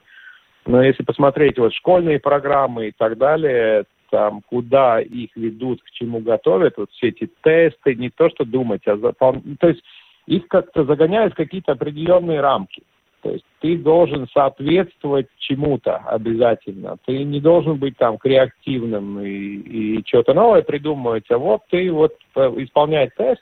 Но 0.66 0.82
если 0.82 1.04
посмотреть 1.04 1.60
вот 1.60 1.74
школьные 1.74 2.20
программы 2.20 2.88
и 2.88 2.92
так 2.92 3.18
далее, 3.18 3.86
там, 4.10 4.42
куда 4.42 5.00
их 5.00 5.30
ведут, 5.36 5.84
к 5.84 5.92
чему 5.92 6.20
готовят, 6.20 6.78
вот 6.78 6.90
все 6.92 7.10
эти 7.10 7.30
тесты, 7.44 7.94
не 7.94 8.10
то 8.10 8.30
что 8.30 8.44
думать, 8.44 8.88
а 8.88 8.98
запол... 8.98 9.36
то 9.60 9.68
есть 9.70 9.84
их 10.26 10.48
как-то 10.48 10.84
загоняют 10.84 11.34
в 11.34 11.38
какие-то 11.38 11.74
определенные 11.74 12.42
рамки. 12.42 12.82
То 13.22 13.32
есть 13.32 13.46
ты 13.60 13.78
должен 13.78 14.28
соответствовать 14.30 15.28
чему-то 15.38 15.98
обязательно. 15.98 16.98
Ты 17.06 17.24
не 17.24 17.42
должен 17.42 17.78
быть 17.78 17.98
там 17.98 18.18
креативным 18.18 19.20
и, 19.20 19.30
и 19.30 20.04
что-то 20.08 20.34
новое 20.34 20.62
придумывать, 20.62 21.26
а 21.30 21.38
вот 21.38 21.62
ты 21.70 21.92
вот 21.92 22.14
исполняй 22.36 23.10
тест, 23.18 23.42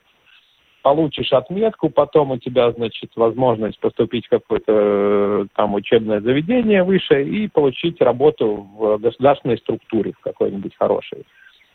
получишь 0.82 1.34
отметку, 1.34 1.90
потом 1.90 2.32
у 2.32 2.38
тебя, 2.38 2.72
значит, 2.72 3.12
возможность 3.16 3.80
поступить 3.80 4.26
в 4.28 4.30
какое-то 4.30 4.74
э, 4.74 5.46
там 5.56 5.74
учебное 5.74 6.22
заведение 6.22 6.84
выше 6.84 7.24
и 7.24 7.48
получить 7.48 8.02
работу 8.02 8.68
в 8.78 8.98
государственной 8.98 9.58
структуре 9.58 10.14
в 10.14 10.22
какой-нибудь 10.22 10.76
хорошей. 10.78 11.26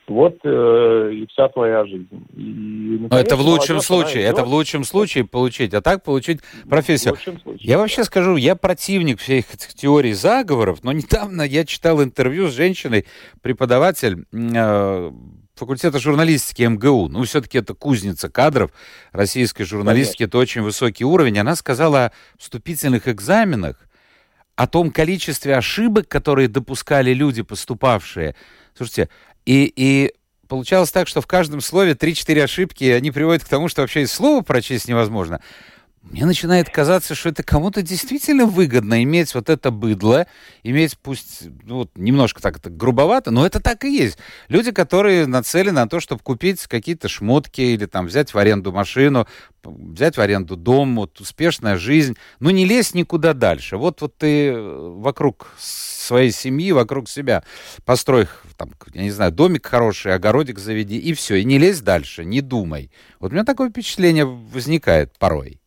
Вот 0.09 0.39
э, 0.43 1.11
и 1.13 1.27
вся 1.29 1.49
твоя 1.49 1.87
жизнь. 1.87 2.09
И, 2.37 3.07
Но 3.09 3.17
это 3.17 3.37
в 3.37 3.41
лучшем 3.41 3.81
случае, 3.81 4.25
это 4.25 4.45
в 4.45 4.49
лучшем 4.49 4.83
случае 4.85 5.25
получить, 5.25 5.75
а 5.75 5.81
так 5.81 6.03
получить 6.03 6.41
профессию. 6.69 7.17
Я 7.59 7.79
вообще 7.79 8.03
скажу, 8.05 8.37
я 8.37 8.57
противник 8.57 9.21
всех 9.21 9.55
этих 9.55 9.75
теорий 9.75 10.13
заговоров, 10.13 10.81
но 10.83 10.93
недавно 10.93 11.43
я 11.43 11.65
читал 11.65 12.03
интервью 12.03 12.49
с 12.49 12.53
женщиной, 12.53 13.07
преподаватель 13.43 14.27
э, 14.33 15.13
факультета 15.55 16.01
журналистики 16.01 16.63
МГУ, 16.63 17.09
ну, 17.09 17.23
все-таки 17.23 17.59
это 17.59 17.75
кузница 17.75 18.29
кадров 18.29 18.73
российской 19.13 19.63
журналистики, 19.63 20.19
Конечно. 20.19 20.31
это 20.31 20.39
очень 20.39 20.63
высокий 20.63 21.05
уровень, 21.05 21.39
она 21.39 21.55
сказала 21.55 22.07
о 22.07 22.13
вступительных 22.39 23.07
экзаменах, 23.07 23.77
о 24.57 24.67
том 24.67 24.91
количестве 24.91 25.57
ошибок, 25.57 26.09
которые 26.09 26.49
допускали 26.49 27.15
люди, 27.15 27.43
поступавшие. 27.43 28.35
Слушайте, 28.75 29.09
и, 29.45 29.73
и 29.75 30.13
получалось 30.49 30.91
так, 30.93 31.09
что 31.09 31.21
в 31.21 31.27
каждом 31.27 31.61
слове 31.61 31.93
3-4 31.93 32.43
ошибки, 32.43 32.85
они 32.85 33.11
приводят 33.11 33.45
к 33.45 33.49
тому, 33.49 33.69
что 33.69 33.83
вообще 33.83 34.03
и 34.03 34.07
слово 34.07 34.43
прочесть 34.43 34.89
невозможно. 34.89 35.41
Мне 36.03 36.27
начинает 36.27 36.69
казаться, 36.69 37.15
что 37.15 37.29
это 37.29 37.45
кому-то 37.45 37.81
действительно 37.81 38.45
выгодно 38.45 39.03
иметь 39.05 39.35
вот 39.35 39.49
это 39.49 39.71
быдло, 39.71 40.27
иметь 40.65 40.99
пусть 40.99 41.45
ну, 41.63 41.77
вот, 41.77 41.91
немножко 41.97 42.43
так 42.43 42.57
это 42.57 42.71
грубовато, 42.71 43.31
но 43.31 43.47
это 43.47 43.61
так 43.61 43.85
и 43.85 43.97
есть. 43.97 44.19
Люди, 44.49 44.73
которые 44.73 45.27
нацелены 45.27 45.77
на 45.81 45.89
то, 45.89 46.01
чтобы 46.01 46.21
купить 46.21 46.67
какие-то 46.67 47.09
шмотки 47.09 47.61
или 47.61 47.87
там 47.87 48.07
взять 48.07 48.35
в 48.35 48.39
аренду 48.39 48.73
машину, 48.73 49.29
взять 49.63 50.17
в 50.17 50.21
аренду 50.21 50.57
дом, 50.57 50.97
вот 50.97 51.21
успешная 51.21 51.77
жизнь, 51.77 52.17
ну 52.41 52.51
не 52.51 52.65
лезь 52.65 52.95
никуда 52.95 53.33
дальше. 53.33 53.77
Вот, 53.77 54.01
вот 54.01 54.19
ты 54.19 54.49
э, 54.49 54.93
вокруг 54.97 55.55
своей 55.57 56.33
семьи, 56.33 56.73
вокруг 56.73 57.09
себя 57.09 57.45
построй, 57.85 58.27
там, 58.57 58.73
я 58.93 59.03
не 59.03 59.13
знаю, 59.13 59.31
домик 59.31 59.67
хороший, 59.67 60.15
огородик 60.15 60.59
заведи, 60.59 60.99
и 60.99 61.15
все, 61.15 61.37
и 61.37 61.45
не 61.45 61.59
лезь 61.59 61.81
дальше, 61.81 62.25
не 62.25 62.41
думай. 62.41 62.91
Вот 63.21 63.31
у 63.31 63.35
меня 63.35 63.45
такое 63.45 63.71
впечатление 63.71 64.25
возникает 64.25 65.17
порой. 65.19 65.62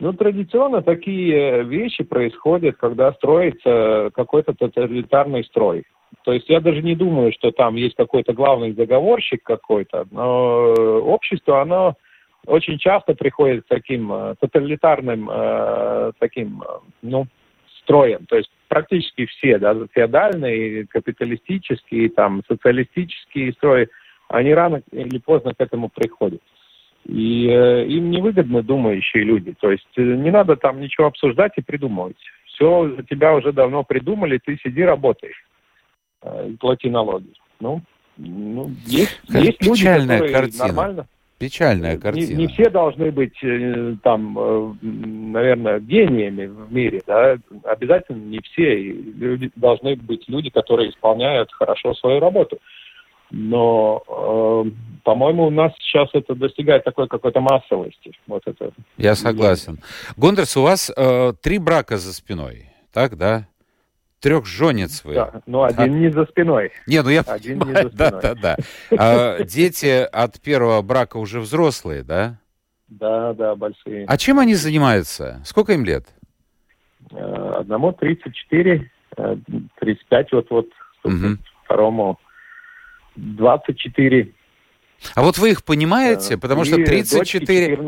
Ну, 0.00 0.14
традиционно 0.14 0.80
такие 0.80 1.62
вещи 1.64 2.04
происходят, 2.04 2.76
когда 2.78 3.12
строится 3.12 4.10
какой-то 4.14 4.54
тоталитарный 4.54 5.44
строй. 5.44 5.84
То 6.24 6.32
есть 6.32 6.48
я 6.48 6.60
даже 6.60 6.82
не 6.82 6.96
думаю, 6.96 7.32
что 7.32 7.50
там 7.50 7.76
есть 7.76 7.96
какой-то 7.96 8.32
главный 8.32 8.72
заговорщик 8.72 9.42
какой-то, 9.42 10.06
но 10.10 10.72
общество, 11.02 11.60
оно 11.60 11.94
очень 12.46 12.78
часто 12.78 13.14
приходит 13.14 13.64
к 13.64 13.68
таким 13.68 14.10
э, 14.10 14.34
тоталитарным 14.40 15.28
э, 15.30 16.12
таким, 16.18 16.62
э, 16.62 16.66
ну, 17.02 17.26
строем. 17.82 18.24
То 18.26 18.36
есть 18.36 18.50
практически 18.68 19.26
все, 19.26 19.58
да, 19.58 19.76
феодальные, 19.92 20.86
капиталистические, 20.86 22.08
там, 22.08 22.42
социалистические 22.48 23.52
строи, 23.52 23.88
они 24.28 24.54
рано 24.54 24.80
или 24.90 25.18
поздно 25.18 25.52
к 25.54 25.60
этому 25.60 25.90
приходят. 25.90 26.40
И 27.06 27.48
э, 27.48 27.86
им 27.86 28.10
невыгодны 28.10 28.62
думающие 28.62 29.24
люди. 29.24 29.54
То 29.58 29.70
есть 29.70 29.88
э, 29.96 30.02
не 30.02 30.30
надо 30.30 30.56
там 30.56 30.80
ничего 30.80 31.06
обсуждать 31.06 31.52
и 31.56 31.62
придумывать. 31.62 32.16
Все 32.46 32.94
за 32.96 33.02
тебя 33.04 33.34
уже 33.34 33.52
давно 33.52 33.84
придумали, 33.84 34.38
ты 34.44 34.58
сиди, 34.62 34.82
работаешь 34.82 35.44
э, 36.22 36.50
и 36.50 36.56
плати 36.56 36.90
налоги. 36.90 37.32
Ну, 37.58 37.82
ну 38.16 38.70
есть, 38.86 39.20
есть 39.28 39.62
люди, 39.62 39.84
которые 39.84 40.32
картина. 40.32 40.66
нормально. 40.66 41.06
Печальная 41.40 41.96
картина. 41.96 42.28
Не, 42.28 42.34
не 42.34 42.48
все 42.48 42.68
должны 42.68 43.10
быть 43.10 43.42
э, 43.42 43.94
там, 44.02 44.38
э, 44.38 44.74
наверное, 44.82 45.80
гениями 45.80 46.44
в 46.44 46.70
мире, 46.70 47.00
да. 47.06 47.38
Обязательно 47.64 48.22
не 48.22 48.40
все. 48.40 48.78
И 48.78 48.92
люди, 48.92 49.50
должны 49.56 49.96
быть 49.96 50.28
люди, 50.28 50.50
которые 50.50 50.90
исполняют 50.90 51.50
хорошо 51.50 51.94
свою 51.94 52.20
работу. 52.20 52.58
Но, 53.30 54.02
э, 54.08 54.70
по-моему, 55.04 55.46
у 55.46 55.50
нас 55.50 55.72
сейчас 55.80 56.08
это 56.14 56.34
достигает 56.34 56.84
такой 56.84 57.08
какой-то 57.08 57.40
массовости. 57.40 58.12
Вот 58.26 58.42
это. 58.46 58.72
Я 58.96 59.14
согласен. 59.14 59.78
Гондрас, 60.16 60.56
у 60.56 60.62
вас 60.62 60.90
э, 60.94 61.32
три 61.40 61.58
брака 61.58 61.96
за 61.96 62.12
спиной, 62.12 62.70
так, 62.92 63.16
да? 63.16 63.46
Трехженец 64.20 65.02
вы. 65.04 65.14
Да, 65.14 65.42
но 65.46 65.62
один 65.62 65.94
а... 65.94 65.98
не 65.98 66.10
за 66.10 66.26
спиной. 66.26 66.72
Не, 66.86 67.02
ну 67.02 67.08
я 67.08 67.20
один 67.20 67.60
понимаю, 67.60 67.84
не 67.84 67.90
за 67.90 67.94
спиной. 67.94 68.10
да, 68.10 68.34
да, 68.34 68.34
да. 68.34 68.56
А, 68.98 69.44
дети 69.44 70.06
от 70.12 70.40
первого 70.40 70.82
брака 70.82 71.16
уже 71.16 71.40
взрослые, 71.40 72.02
да? 72.02 72.38
Да, 72.88 73.32
да, 73.32 73.54
большие. 73.54 74.04
А 74.06 74.18
чем 74.18 74.38
они 74.38 74.54
занимаются? 74.54 75.40
Сколько 75.44 75.72
им 75.72 75.84
лет? 75.84 76.06
Э, 77.12 77.54
одному 77.60 77.92
34, 77.92 78.90
35 79.80 80.26
э, 80.32 80.36
вот-вот, 80.36 80.66
угу. 81.04 81.38
второму 81.64 82.18
24. 83.16 84.32
А 85.14 85.22
вот 85.22 85.38
вы 85.38 85.50
их 85.50 85.64
понимаете? 85.64 86.36
Потому 86.38 86.64
что 86.64 86.76
34... 86.76 87.78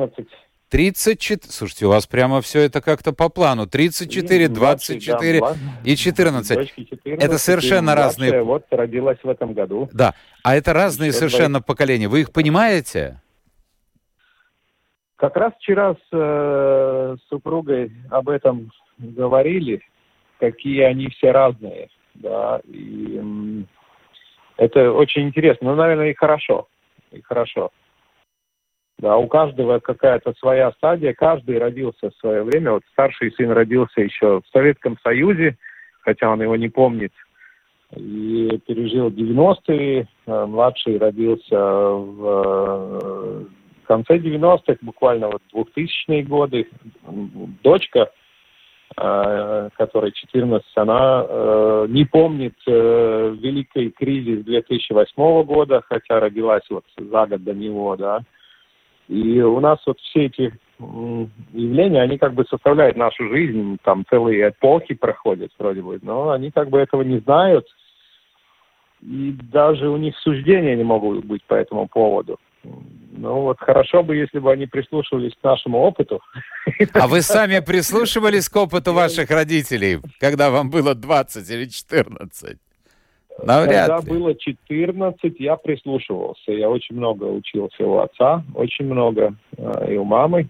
34... 0.71 1.41
Слушайте, 1.50 1.87
у 1.87 1.91
вас 1.91 2.07
прямо 2.07 2.41
все 2.41 2.61
это 2.61 2.81
как-то 2.81 3.12
по 3.12 3.29
плану. 3.29 3.67
34, 3.67 4.49
24 4.49 5.41
да, 5.41 5.55
и 5.85 5.97
14. 5.97 6.75
14. 6.75 7.23
Это 7.23 7.38
совершенно 7.38 7.95
разные... 7.95 8.43
Вот 8.43 8.64
родилась 8.71 9.19
в 9.23 9.29
этом 9.29 9.52
году. 9.52 9.91
Да. 9.93 10.14
А 10.43 10.57
это 10.57 10.73
разные 10.73 11.09
Еще 11.09 11.19
совершенно 11.19 11.59
двоих... 11.59 11.67
поколения. 11.67 12.09
Вы 12.09 12.23
их 12.23 12.33
понимаете? 12.33 13.21
Как 15.17 15.37
раз 15.37 15.52
вчера 15.59 15.95
с 15.95 16.09
э, 16.11 17.17
супругой 17.29 17.93
об 18.11 18.31
этом 18.31 18.73
говорили, 18.99 19.83
какие 20.41 20.83
они 20.83 21.09
все 21.11 21.33
разные. 21.33 21.91
Да, 22.14 22.61
и 22.64 23.21
это 24.62 24.92
очень 24.92 25.23
интересно. 25.23 25.71
Ну, 25.71 25.76
наверное, 25.76 26.11
и 26.11 26.14
хорошо. 26.14 26.69
И 27.11 27.21
хорошо. 27.21 27.71
Да, 28.99 29.16
у 29.16 29.26
каждого 29.26 29.81
какая-то 29.81 30.33
своя 30.38 30.71
стадия, 30.73 31.12
каждый 31.12 31.59
родился 31.59 32.11
в 32.11 32.14
свое 32.16 32.45
время. 32.45 32.73
Вот 32.73 32.85
старший 32.92 33.33
сын 33.33 33.50
родился 33.50 34.00
еще 34.00 34.40
в 34.40 34.49
Советском 34.52 34.97
Союзе, 35.02 35.57
хотя 36.02 36.31
он 36.31 36.40
его 36.40 36.54
не 36.57 36.69
помнит, 36.69 37.12
и 37.97 38.61
пережил 38.66 39.11
90-е, 39.11 40.07
младший 40.26 40.99
родился 40.99 41.59
в 41.59 43.47
конце 43.87 44.19
90-х, 44.19 44.76
буквально 44.83 45.28
вот 45.28 45.42
2000-е 45.52 46.23
годы. 46.23 46.69
Дочка, 47.64 48.12
которой 48.94 50.12
14, 50.12 50.66
она 50.76 51.87
не 51.88 52.04
помнит 52.04 52.54
великий 52.66 53.90
кризис 53.90 54.44
2008 54.44 55.42
года, 55.44 55.82
хотя 55.88 56.20
родилась 56.20 56.64
вот 56.70 56.84
за 56.96 57.26
год 57.26 57.44
до 57.44 57.54
него, 57.54 57.96
да. 57.96 58.20
И 59.08 59.40
у 59.40 59.61
нас 59.61 59.78
вот 59.87 59.99
все 60.00 60.26
эти 60.26 60.52
явления, 60.78 62.02
они 62.02 62.18
как 62.18 62.34
бы 62.34 62.44
составляют 62.44 62.96
нашу 62.96 63.28
жизнь, 63.28 63.78
там 63.84 64.04
целые 64.08 64.49
эпохи 64.49 64.94
проходят 64.94 65.52
вроде 65.58 65.82
бы, 65.82 65.99
но 66.02 66.30
они 66.30 66.50
как 66.50 66.70
бы 66.70 66.78
этого 66.78 67.02
не 67.02 67.18
знают, 67.18 67.66
и 69.00 69.37
даже 69.52 69.88
у 69.88 69.96
них 69.96 70.16
суждения 70.18 70.76
не 70.76 70.84
могут 70.84 71.25
быть 71.25 71.42
по 71.44 71.54
этому 71.54 71.88
поводу. 71.88 72.38
Ну 72.64 73.42
вот 73.42 73.59
хорошо 73.61 74.02
бы, 74.02 74.16
если 74.16 74.38
бы 74.38 74.52
они 74.52 74.66
прислушивались 74.66 75.33
к 75.40 75.45
нашему 75.45 75.78
опыту. 75.78 76.21
А 76.95 77.07
вы 77.09 77.23
сами 77.23 77.61
прислушивались 77.61 78.49
к 78.49 78.57
опыту 78.57 78.92
ваших 78.92 79.31
родителей, 79.31 79.99
когда 80.19 80.50
вам 80.50 80.71
было 80.71 80.95
20 80.95 81.50
или 81.50 81.66
14? 81.66 82.59
Навряд 83.42 83.88
Когда 83.88 83.99
ли. 83.99 84.19
было 84.19 84.35
14, 84.35 85.40
я 85.40 85.57
прислушивался. 85.57 86.52
Я 86.52 86.69
очень 86.69 86.97
много 86.97 87.25
учился 87.25 87.85
у 87.85 87.99
отца, 87.99 88.45
очень 88.54 88.85
много, 88.87 89.35
э, 89.57 89.95
и 89.95 89.97
у 89.97 90.04
мамы. 90.04 90.49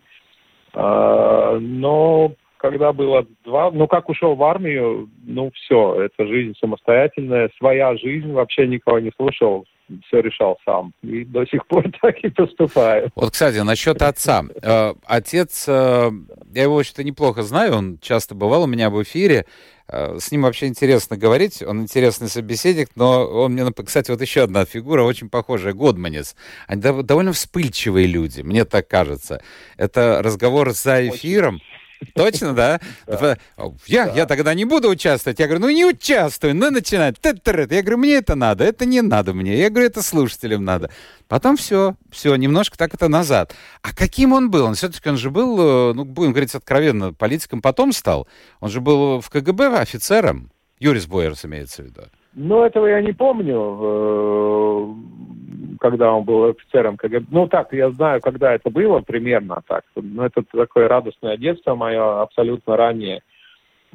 А, 0.74 1.58
но 1.58 2.32
когда 2.56 2.92
было 2.92 3.26
два, 3.44 3.70
ну 3.70 3.86
как 3.86 4.08
ушел 4.08 4.34
в 4.34 4.42
армию, 4.42 5.08
ну 5.24 5.50
все, 5.54 6.02
это 6.04 6.26
жизнь 6.26 6.54
самостоятельная, 6.60 7.50
своя 7.58 7.96
жизнь, 7.96 8.32
вообще 8.32 8.66
никого 8.66 9.00
не 9.00 9.10
слушал, 9.16 9.66
все 10.06 10.20
решал 10.20 10.58
сам. 10.64 10.92
И 11.02 11.24
до 11.24 11.44
сих 11.46 11.66
пор 11.66 11.84
так 12.02 12.18
и 12.18 12.28
поступаю. 12.28 13.10
Вот, 13.14 13.32
кстати, 13.32 13.58
насчет 13.58 14.00
отца. 14.02 14.44
Э, 14.62 14.94
отец, 15.04 15.64
э, 15.68 16.10
я 16.54 16.62
его 16.62 16.74
очень-то 16.74 17.04
неплохо 17.04 17.42
знаю, 17.42 17.74
он 17.74 17.98
часто 18.00 18.34
бывал 18.34 18.64
у 18.64 18.66
меня 18.66 18.90
в 18.90 19.02
эфире. 19.02 19.46
Э, 19.88 20.18
с 20.18 20.30
ним 20.30 20.42
вообще 20.42 20.66
интересно 20.66 21.16
говорить, 21.16 21.62
он 21.62 21.82
интересный 21.82 22.28
собеседник, 22.28 22.90
но 22.94 23.26
он 23.26 23.52
мне, 23.52 23.70
кстати, 23.72 24.10
вот 24.10 24.20
еще 24.20 24.42
одна 24.42 24.64
фигура, 24.64 25.02
очень 25.02 25.28
похожая, 25.28 25.72
Годманец. 25.72 26.36
Они 26.66 26.80
довольно 26.80 27.32
вспыльчивые 27.32 28.06
люди, 28.06 28.42
мне 28.42 28.64
так 28.64 28.88
кажется. 28.88 29.42
Это 29.76 30.20
разговор 30.22 30.70
за 30.70 31.08
эфиром. 31.08 31.56
Очень 31.56 31.81
Точно, 32.14 32.54
да? 32.54 32.80
Я, 33.86 34.12
я 34.12 34.26
тогда 34.26 34.54
не 34.54 34.64
буду 34.64 34.88
участвовать. 34.88 35.38
Я 35.38 35.46
говорю, 35.46 35.66
ну 35.66 35.70
не 35.70 35.84
участвуй, 35.84 36.52
ну 36.52 36.70
начинает. 36.70 37.16
Я 37.24 37.82
говорю, 37.82 37.98
мне 37.98 38.14
это 38.14 38.34
надо, 38.34 38.64
это 38.64 38.84
не 38.84 39.02
надо 39.02 39.34
мне. 39.34 39.56
Я 39.58 39.70
говорю, 39.70 39.86
это 39.86 40.02
слушателям 40.02 40.64
надо. 40.64 40.90
Потом 41.28 41.56
все, 41.56 41.96
все, 42.10 42.34
немножко 42.36 42.76
так 42.76 42.94
это 42.94 43.08
назад. 43.08 43.54
А 43.82 43.94
каким 43.94 44.32
он 44.32 44.50
был? 44.50 44.64
Он 44.64 44.74
все-таки, 44.74 45.08
он 45.08 45.16
же 45.16 45.30
был, 45.30 45.90
э, 45.90 45.92
ну, 45.94 46.04
будем 46.04 46.32
говорить 46.32 46.54
откровенно, 46.54 47.12
политиком 47.12 47.62
потом 47.62 47.92
стал. 47.92 48.28
Он 48.60 48.68
же 48.68 48.80
был 48.80 49.20
в 49.20 49.30
КГБ 49.30 49.78
офицером. 49.78 50.50
Юрис 50.78 51.06
Бойерс 51.06 51.44
имеется 51.44 51.82
в 51.82 51.86
виду. 51.86 52.02
Ну, 52.34 52.64
этого 52.64 52.86
я 52.86 53.00
не 53.02 53.12
помню 53.12 53.78
э, 53.80 54.86
когда 55.80 56.12
он 56.12 56.24
был 56.24 56.44
офицером. 56.44 56.96
Ну, 57.30 57.48
так, 57.48 57.72
я 57.72 57.90
знаю, 57.90 58.20
когда 58.20 58.54
это 58.54 58.70
было 58.70 59.00
примерно 59.00 59.62
так. 59.66 59.84
Ну, 59.96 60.22
это 60.22 60.42
такое 60.42 60.88
радостное 60.88 61.36
детство 61.36 61.74
мое, 61.74 62.22
абсолютно 62.22 62.76
раннее. 62.76 63.22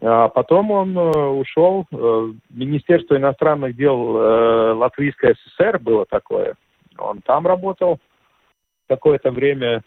А 0.01 0.27
потом 0.27 0.69
он 0.69 0.95
э, 0.97 1.01
ушел 1.01 1.85
э, 1.91 2.31
Министерство 2.51 3.17
иностранных 3.17 3.75
дел 3.75 3.97
Латвийской 4.77 5.35
ССР, 5.35 5.79
было 5.79 6.05
такое. 6.05 6.55
Он 6.99 7.21
там 7.21 7.47
работал 7.47 7.99
какое-то 8.87 9.31
время 9.31 9.81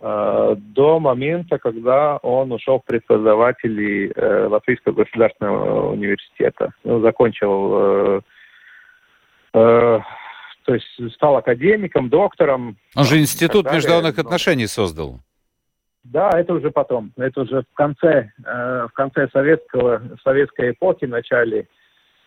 до 0.00 0.98
момента, 0.98 1.58
когда 1.58 2.16
он 2.18 2.52
ушел 2.52 2.80
в 2.80 2.84
преподаватели 2.84 4.10
э, 4.14 4.46
Латвийского 4.46 4.92
государственного 4.94 5.90
университета. 5.92 6.72
Ну, 6.84 7.00
закончил 7.00 7.72
э, 7.74 8.20
э, 9.54 10.00
то 10.64 10.74
есть 10.74 11.14
стал 11.14 11.36
академиком, 11.36 12.08
доктором. 12.08 12.76
Он 12.96 13.04
же 13.04 13.18
институт 13.18 13.70
международных 13.72 14.18
отношений 14.18 14.66
создал. 14.66 15.20
Да, 16.04 16.30
это 16.30 16.54
уже 16.54 16.70
потом. 16.70 17.12
Это 17.16 17.42
уже 17.42 17.62
в 17.62 17.74
конце, 17.74 18.32
э, 18.44 18.86
в 18.88 18.92
конце 18.94 19.28
советского, 19.32 20.02
советской 20.22 20.70
эпохи, 20.70 21.04
в 21.06 21.10
начале 21.10 21.68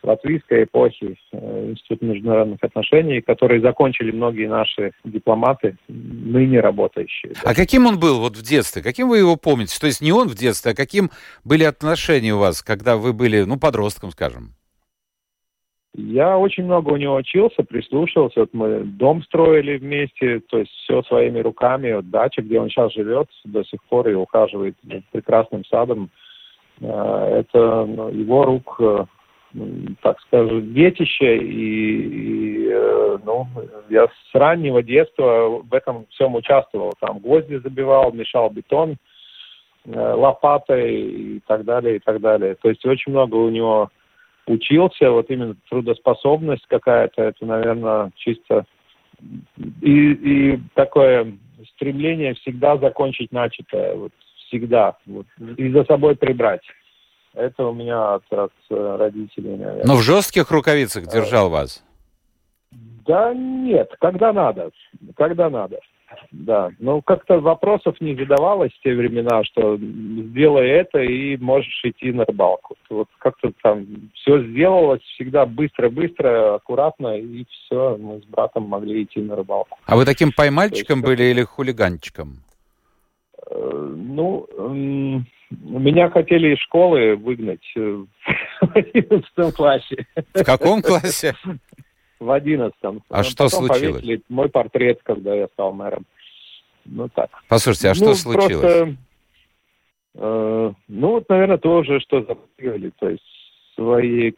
латвийской 0.04 0.64
эпохи, 0.64 1.18
э, 1.32 1.72
Институт 1.72 2.02
международных 2.02 2.60
отношений, 2.62 3.22
который 3.22 3.62
закончили 3.62 4.12
многие 4.12 4.48
наши 4.48 4.92
дипломаты, 5.04 5.78
ныне 5.88 6.60
работающие. 6.60 7.34
Да. 7.34 7.52
А 7.52 7.56
каким 7.56 7.88
он 7.88 8.00
был 8.00 8.20
вот 8.20 8.36
в 8.36 8.42
детстве? 8.42 8.82
Каким 8.82 9.10
вы 9.10 9.20
его 9.20 9.36
помните? 9.36 9.78
То 9.80 9.88
есть 9.88 10.02
не 10.02 10.12
он 10.12 10.28
в 10.28 10.36
детстве, 10.36 10.72
а 10.72 10.76
каким 10.76 11.10
были 11.44 11.64
отношения 11.64 12.34
у 12.34 12.40
вас, 12.40 12.62
когда 12.62 12.98
вы 12.98 13.14
были, 13.14 13.44
ну, 13.44 13.58
подростком, 13.58 14.12
скажем? 14.12 14.54
Я 15.96 16.40
очень 16.40 16.64
много 16.64 16.90
у 16.90 16.98
него 16.98 17.16
учился, 17.16 17.64
прислушивался. 17.64 18.42
Вот 18.42 18.50
мы 18.54 18.80
дом 18.80 19.22
строили 19.24 19.78
вместе, 19.78 20.40
то 20.40 20.58
есть 20.58 20.72
все 20.72 21.04
своими 21.04 21.40
руками. 21.40 21.94
Вот 21.94 22.10
дача, 22.10 22.42
где 22.42 22.60
он 22.60 22.70
сейчас 22.70 22.94
живет, 22.94 23.30
до 23.46 23.64
сих 23.64 23.84
пор 23.84 24.10
и 24.10 24.16
ухаживает 24.16 24.76
прекрасным 25.12 25.64
садом. 25.66 26.10
Э, 26.82 27.42
это 27.42 27.86
ну, 27.86 28.10
его 28.10 28.44
рук, 28.44 28.76
э, 28.80 29.06
так 30.02 30.20
скажем, 30.22 30.74
детище. 30.74 31.38
И, 31.38 32.66
и 32.66 32.70
э, 32.72 33.18
ну, 33.26 33.48
я 33.90 34.08
с 34.08 34.36
раннего 34.36 34.82
детства 34.82 35.62
в 35.64 35.74
этом 35.74 36.06
всем 36.12 36.36
участвовал. 36.36 36.94
Там 37.00 37.20
гвозди 37.20 37.56
забивал, 37.56 38.12
мешал 38.12 38.50
бетон 38.50 38.98
лопатой 39.86 40.96
и 40.96 41.40
так 41.46 41.66
далее, 41.66 41.98
и 41.98 42.00
так 42.00 42.22
далее. 42.22 42.56
То 42.56 42.70
есть 42.70 42.86
очень 42.86 43.12
много 43.12 43.36
у 43.36 43.50
него 43.50 43.90
учился, 44.48 45.12
вот 45.12 45.30
именно 45.30 45.56
трудоспособность 45.70 46.66
какая-то, 46.68 47.22
это, 47.22 47.46
наверное, 47.46 48.12
чисто 48.16 48.66
и, 49.82 50.12
и 50.12 50.60
такое 50.74 51.34
стремление 51.76 52.34
всегда 52.36 52.78
закончить 52.78 53.32
начатое, 53.32 53.96
вот 53.96 54.12
всегда, 54.48 54.98
вот, 55.06 55.26
и 55.58 55.70
за 55.70 55.84
собой 55.86 56.16
прибрать. 56.16 56.62
Это 57.34 57.66
у 57.66 57.74
меня 57.74 58.16
от, 58.16 58.24
от 58.32 58.52
родителей, 58.70 59.58
наверное. 59.58 59.86
Но 59.86 59.96
в 59.96 60.02
жестких 60.02 60.52
рукавицах 60.52 61.08
держал 61.08 61.50
вас? 61.50 61.84
Да 63.06 63.34
нет, 63.34 63.92
когда 64.00 64.32
надо, 64.32 64.72
когда 65.16 65.50
надо. 65.50 65.80
Да, 66.32 66.72
но 66.80 67.02
как-то 67.02 67.40
вопросов 67.40 68.00
не 68.00 68.16
задавалось 68.16 68.72
в 68.72 68.84
те 68.84 68.94
времена, 68.94 69.44
что 69.44 69.78
сделай 69.78 70.68
это 70.70 71.00
и 71.02 71.38
можешь 71.38 71.82
идти 71.84 72.12
на 72.12 72.24
рыбалку. 72.26 72.76
Вот 72.90 73.08
как-то 73.18 73.52
там 73.64 73.86
все 74.14 74.44
сделалось 74.44 75.02
всегда 75.16 75.46
быстро-быстро, 75.46 76.56
аккуратно, 76.56 77.18
и 77.18 77.46
все, 77.46 77.98
мы 77.98 78.22
с 78.22 78.26
братом 78.26 78.64
могли 78.64 79.04
идти 79.04 79.22
на 79.22 79.36
рыбалку. 79.36 79.78
А 79.86 79.96
вы 79.96 80.06
таким 80.06 80.32
поймальчиком 80.32 81.00
есть, 81.00 81.08
были 81.08 81.24
или 81.24 81.44
хулиганчиком? 81.44 82.36
Э, 83.50 83.96
ну, 83.96 84.48
меня 85.50 86.10
хотели 86.10 86.56
из 86.56 86.60
школы 86.60 87.16
выгнать 87.16 87.66
в 87.76 88.76
одиннадцатом 88.76 89.52
классе. 89.52 90.08
В 90.34 90.44
каком 90.44 90.82
классе? 90.82 91.36
В 92.20 92.32
одиннадцатом. 92.32 93.04
А 93.10 93.24
что 93.24 93.50
случилось? 93.50 94.22
мой 94.30 94.50
портрет, 94.50 95.00
когда 95.04 95.36
я 95.36 95.48
стал 95.48 95.74
мэром. 95.74 96.06
Ну 96.86 97.10
так. 97.10 97.30
Послушайте, 97.48 97.90
а 97.90 97.96
что 97.96 98.06
ну, 98.06 98.14
случилось? 98.14 98.50
Просто, 98.50 98.96
э, 100.16 100.74
ну 100.88 101.08
вот, 101.08 101.30
наверное, 101.30 101.58
тоже, 101.58 102.00
что 102.02 102.24
запрыгали, 102.24 102.92
то 103.00 103.10
есть 103.10 103.24
свои 103.76 104.34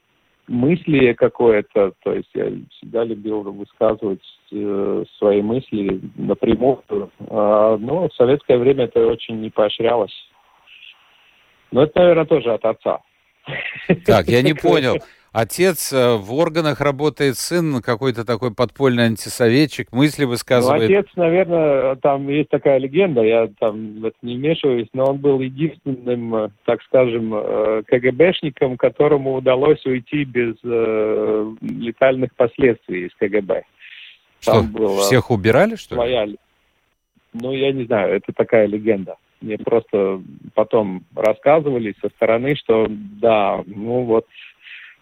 мысли 0.48 1.14
какое-то, 1.14 1.94
то 2.04 2.14
есть 2.14 2.30
я 2.34 2.52
всегда 2.72 3.04
любил 3.04 3.42
высказывать 3.42 4.24
э, 4.52 5.04
свои 5.18 5.42
мысли 5.42 6.00
напрямую. 6.16 6.84
А, 7.30 7.78
но 7.78 8.08
в 8.08 8.14
советское 8.14 8.58
время 8.58 8.86
это 8.86 9.06
очень 9.08 9.42
не 9.42 9.50
поощрялось. 9.50 10.14
Но 11.72 11.84
это, 11.84 12.00
наверное, 12.00 12.26
тоже 12.26 12.54
от 12.54 12.64
отца. 12.66 13.00
Так, 14.06 14.28
я 14.28 14.42
не 14.42 14.54
понял. 14.62 14.98
Отец 15.38 15.92
э, 15.92 16.16
в 16.16 16.34
органах 16.34 16.80
работает, 16.80 17.36
сын 17.36 17.82
какой-то 17.82 18.24
такой 18.24 18.54
подпольный 18.56 19.04
антисоветчик, 19.04 19.92
мысли 19.92 20.24
высказывает. 20.24 20.90
Ну, 20.90 20.98
отец, 20.98 21.12
наверное, 21.18 21.98
там 21.98 22.30
есть 22.30 22.48
такая 22.48 22.78
легенда, 22.78 23.22
я 23.22 23.50
там 23.60 24.00
в 24.00 24.06
это 24.06 24.16
не 24.22 24.38
вмешиваюсь, 24.38 24.88
но 24.94 25.08
он 25.08 25.18
был 25.18 25.42
единственным, 25.42 26.36
э, 26.36 26.50
так 26.64 26.82
скажем, 26.84 27.34
э, 27.36 27.84
КГБшником, 27.86 28.78
которому 28.78 29.36
удалось 29.36 29.86
уйти 29.86 30.24
без 30.24 30.56
э, 30.64 31.54
летальных 31.60 32.34
последствий 32.36 33.08
из 33.08 33.16
КГБ. 33.16 33.64
Что, 34.40 34.64
было 34.64 35.02
всех 35.02 35.32
убирали, 35.32 35.76
что 35.76 35.96
своя... 35.96 36.24
ли? 36.24 36.38
Ну, 37.34 37.52
я 37.52 37.74
не 37.74 37.84
знаю, 37.84 38.16
это 38.16 38.32
такая 38.32 38.68
легенда. 38.68 39.18
Мне 39.42 39.58
просто 39.58 40.22
потом 40.54 41.04
рассказывали 41.14 41.94
со 42.02 42.08
стороны, 42.08 42.56
что 42.56 42.88
да, 42.90 43.62
ну 43.66 44.04
вот 44.04 44.26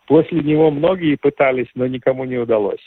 После 0.08 0.42
него 0.42 0.70
многие 0.72 1.16
пытались, 1.16 1.70
но 1.76 1.88
никому 1.88 2.26
не 2.26 2.38
удалось. 2.38 2.84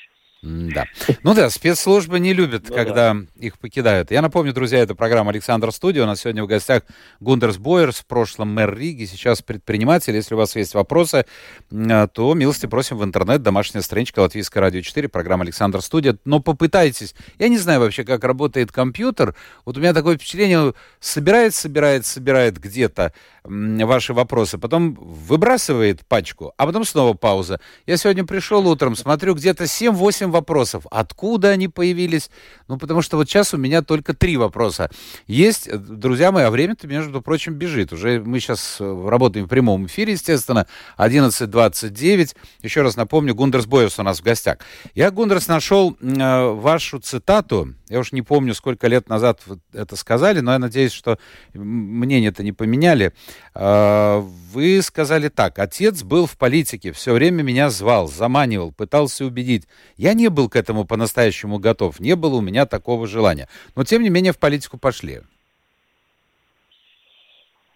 Да. 0.46 0.84
Ну 1.24 1.34
да, 1.34 1.50
спецслужбы 1.50 2.20
не 2.20 2.32
любят, 2.32 2.66
ну, 2.68 2.74
когда 2.74 3.14
да. 3.14 3.20
их 3.36 3.58
покидают. 3.58 4.12
Я 4.12 4.22
напомню, 4.22 4.52
друзья, 4.52 4.78
это 4.78 4.94
программа 4.94 5.30
«Александр 5.30 5.72
Студио». 5.72 6.04
У 6.04 6.06
нас 6.06 6.20
сегодня 6.20 6.44
в 6.44 6.46
гостях 6.46 6.84
Гундерс 7.18 7.56
Бойерс, 7.56 8.00
в 8.00 8.06
прошлом 8.06 8.54
мэр 8.54 8.76
Риги, 8.76 9.06
сейчас 9.06 9.42
предприниматель. 9.42 10.14
Если 10.14 10.34
у 10.34 10.38
вас 10.38 10.54
есть 10.54 10.74
вопросы, 10.74 11.26
э, 11.72 12.08
то 12.12 12.34
милости 12.34 12.66
просим 12.66 12.98
в 12.98 13.04
интернет, 13.04 13.42
домашняя 13.42 13.82
страничка 13.82 14.20
Латвийское 14.20 14.60
радио 14.60 14.82
4, 14.82 15.08
программа 15.08 15.42
«Александр 15.42 15.82
Студио». 15.82 16.14
Но 16.24 16.38
попытайтесь. 16.38 17.16
Я 17.40 17.48
не 17.48 17.58
знаю 17.58 17.80
вообще, 17.80 18.04
как 18.04 18.22
работает 18.22 18.70
компьютер. 18.70 19.34
Вот 19.64 19.76
у 19.76 19.80
меня 19.80 19.92
такое 19.94 20.16
впечатление, 20.16 20.74
собирает, 21.00 21.54
собирает, 21.54 22.06
собирает 22.06 22.58
где-то 22.58 23.12
ваши 23.48 24.12
вопросы, 24.12 24.58
потом 24.58 24.94
выбрасывает 24.94 26.04
пачку, 26.06 26.52
а 26.56 26.66
потом 26.66 26.84
снова 26.84 27.14
пауза. 27.14 27.60
Я 27.86 27.96
сегодня 27.96 28.24
пришел 28.24 28.66
утром, 28.66 28.96
смотрю, 28.96 29.34
где-то 29.34 29.64
7-8 29.64 30.35
вопросов. 30.36 30.86
Откуда 30.90 31.50
они 31.50 31.68
появились? 31.68 32.30
Ну, 32.68 32.78
потому 32.78 33.02
что 33.02 33.16
вот 33.16 33.28
сейчас 33.28 33.54
у 33.54 33.56
меня 33.56 33.82
только 33.82 34.14
три 34.14 34.36
вопроса. 34.36 34.90
Есть, 35.26 35.66
э, 35.68 35.76
друзья 35.78 36.30
мои, 36.32 36.44
а 36.44 36.50
время-то, 36.50 36.86
между 36.86 37.22
прочим, 37.22 37.54
бежит. 37.54 37.92
Уже 37.92 38.20
мы 38.20 38.40
сейчас 38.40 38.76
э, 38.80 39.08
работаем 39.08 39.46
в 39.46 39.48
прямом 39.48 39.86
эфире, 39.86 40.12
естественно, 40.12 40.66
11.29. 40.98 42.36
Еще 42.62 42.82
раз 42.82 42.96
напомню, 42.96 43.34
Гундерс 43.34 43.66
Бойерс 43.66 43.98
у 43.98 44.02
нас 44.02 44.20
в 44.20 44.22
гостях. 44.22 44.58
Я, 44.94 45.10
Гундерс, 45.10 45.48
нашел 45.48 45.96
э, 46.00 46.50
вашу 46.50 46.98
цитату. 46.98 47.74
Я 47.88 48.00
уж 48.00 48.12
не 48.12 48.22
помню, 48.22 48.54
сколько 48.54 48.88
лет 48.88 49.08
назад 49.08 49.40
вы 49.46 49.60
это 49.72 49.94
сказали, 49.96 50.40
но 50.40 50.52
я 50.52 50.58
надеюсь, 50.58 50.92
что 50.92 51.18
мнение-то 51.54 52.42
не 52.42 52.52
поменяли. 52.52 53.12
Э, 53.54 54.20
вы 54.52 54.82
сказали 54.82 55.28
так. 55.28 55.58
Отец 55.58 56.02
был 56.02 56.26
в 56.26 56.36
политике, 56.36 56.92
все 56.92 57.12
время 57.12 57.42
меня 57.42 57.70
звал, 57.70 58.08
заманивал, 58.08 58.72
пытался 58.72 59.24
убедить. 59.24 59.68
Я 59.96 60.14
не 60.16 60.28
был 60.28 60.48
к 60.48 60.56
этому 60.56 60.84
по-настоящему 60.84 61.58
готов, 61.58 62.00
не 62.00 62.16
было 62.16 62.36
у 62.36 62.40
меня 62.40 62.66
такого 62.66 63.06
желания. 63.06 63.48
Но, 63.76 63.84
тем 63.84 64.02
не 64.02 64.10
менее, 64.10 64.32
в 64.32 64.38
политику 64.38 64.78
пошли. 64.78 65.20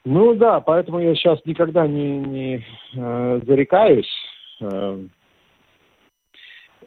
Ну 0.05 0.35
да, 0.35 0.61
поэтому 0.61 0.99
я 0.99 1.15
сейчас 1.15 1.39
никогда 1.45 1.87
не, 1.87 2.19
не 2.19 2.67
э, 2.95 3.41
зарекаюсь. 3.47 4.11
Э, 4.61 4.99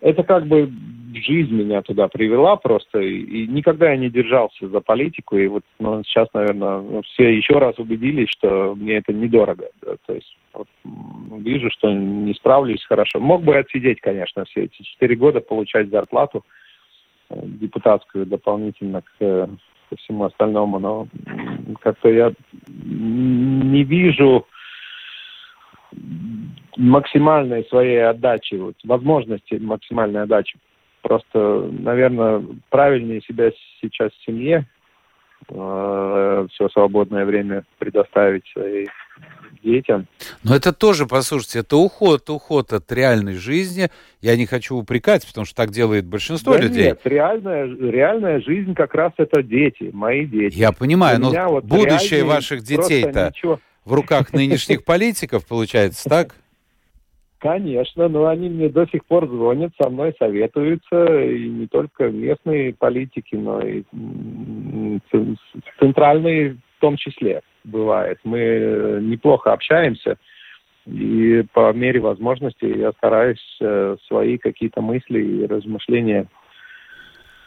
это 0.01 0.23
как 0.23 0.47
бы 0.47 0.69
жизнь 1.13 1.53
меня 1.53 1.81
туда 1.81 2.07
привела 2.07 2.55
просто, 2.55 2.99
и, 2.99 3.19
и 3.19 3.47
никогда 3.47 3.91
я 3.91 3.97
не 3.97 4.09
держался 4.09 4.67
за 4.67 4.81
политику, 4.81 5.37
и 5.37 5.47
вот 5.47 5.63
ну, 5.79 6.03
сейчас, 6.03 6.27
наверное, 6.33 7.01
все 7.03 7.29
еще 7.29 7.59
раз 7.59 7.77
убедились, 7.77 8.29
что 8.29 8.75
мне 8.75 8.95
это 8.95 9.13
недорого. 9.13 9.69
Да, 9.81 9.95
то 10.05 10.13
есть 10.13 10.35
вижу, 11.39 11.69
что 11.71 11.91
не 11.91 12.33
справлюсь 12.33 12.83
хорошо. 12.85 13.19
Мог 13.19 13.43
бы 13.43 13.57
отсидеть, 13.57 14.01
конечно, 14.01 14.45
все 14.45 14.63
эти 14.65 14.81
четыре 14.81 15.15
года, 15.15 15.41
получать 15.41 15.89
зарплату 15.89 16.45
э, 17.29 17.35
депутатскую 17.43 18.25
дополнительно 18.25 19.01
к, 19.01 19.17
ко 19.17 19.95
всему 19.97 20.25
остальному, 20.25 20.79
но 20.79 21.07
как-то 21.81 22.09
я 22.09 22.33
не 22.67 23.83
вижу 23.83 24.45
максимальной 26.77 27.65
своей 27.65 28.03
отдачи, 28.03 28.55
вот, 28.55 28.75
возможности 28.83 29.55
максимальной 29.55 30.23
отдачи. 30.23 30.57
Просто, 31.01 31.69
наверное, 31.71 32.43
правильнее 32.69 33.21
себя 33.21 33.51
сейчас 33.81 34.11
в 34.11 34.25
семье, 34.25 34.65
э, 35.49 36.47
все 36.51 36.69
свободное 36.69 37.25
время 37.25 37.63
предоставить 37.77 38.47
своей 38.47 38.87
детям. 39.63 40.07
Но 40.43 40.55
это 40.55 40.73
тоже, 40.73 41.05
послушайте, 41.07 41.59
это 41.59 41.77
уход, 41.77 42.29
уход 42.29 42.73
от 42.73 42.91
реальной 42.91 43.35
жизни. 43.35 43.89
Я 44.21 44.35
не 44.35 44.45
хочу 44.45 44.75
упрекать, 44.75 45.25
потому 45.25 45.45
что 45.45 45.55
так 45.55 45.71
делает 45.71 46.05
большинство 46.05 46.53
да 46.53 46.61
людей. 46.61 46.85
Нет, 46.85 46.99
реальная, 47.05 47.65
реальная 47.65 48.41
жизнь 48.41 48.73
как 48.75 48.93
раз 48.93 49.13
это 49.17 49.41
дети, 49.41 49.89
мои 49.93 50.25
дети. 50.25 50.55
Я 50.55 50.71
понимаю, 50.71 51.19
но 51.19 51.31
вот 51.49 51.63
будущее 51.65 52.23
ваших 52.23 52.61
детей-то 52.61 53.31
в 53.85 53.93
руках 53.93 54.33
нынешних 54.33 54.83
политиков, 54.85 55.47
получается, 55.47 56.09
так? 56.09 56.35
Конечно, 57.39 58.07
но 58.07 58.27
они 58.27 58.47
мне 58.47 58.69
до 58.69 58.85
сих 58.87 59.03
пор 59.03 59.27
звонят, 59.27 59.73
со 59.81 59.89
мной 59.89 60.15
советуются, 60.17 61.21
и 61.23 61.49
не 61.49 61.67
только 61.67 62.09
местные 62.09 62.73
политики, 62.73 63.35
но 63.35 63.59
и 63.59 63.83
центральные 65.77 66.53
в 66.53 66.79
том 66.79 66.95
числе 66.95 67.41
бывает. 67.63 68.19
Мы 68.23 68.99
неплохо 69.01 69.53
общаемся, 69.53 70.17
и 70.85 71.43
по 71.53 71.71
мере 71.73 71.99
возможности 71.99 72.65
я 72.65 72.91
стараюсь 72.93 73.57
э, 73.61 73.97
свои 74.07 74.37
какие-то 74.37 74.81
мысли 74.81 75.19
и 75.19 75.45
размышления 75.45 76.27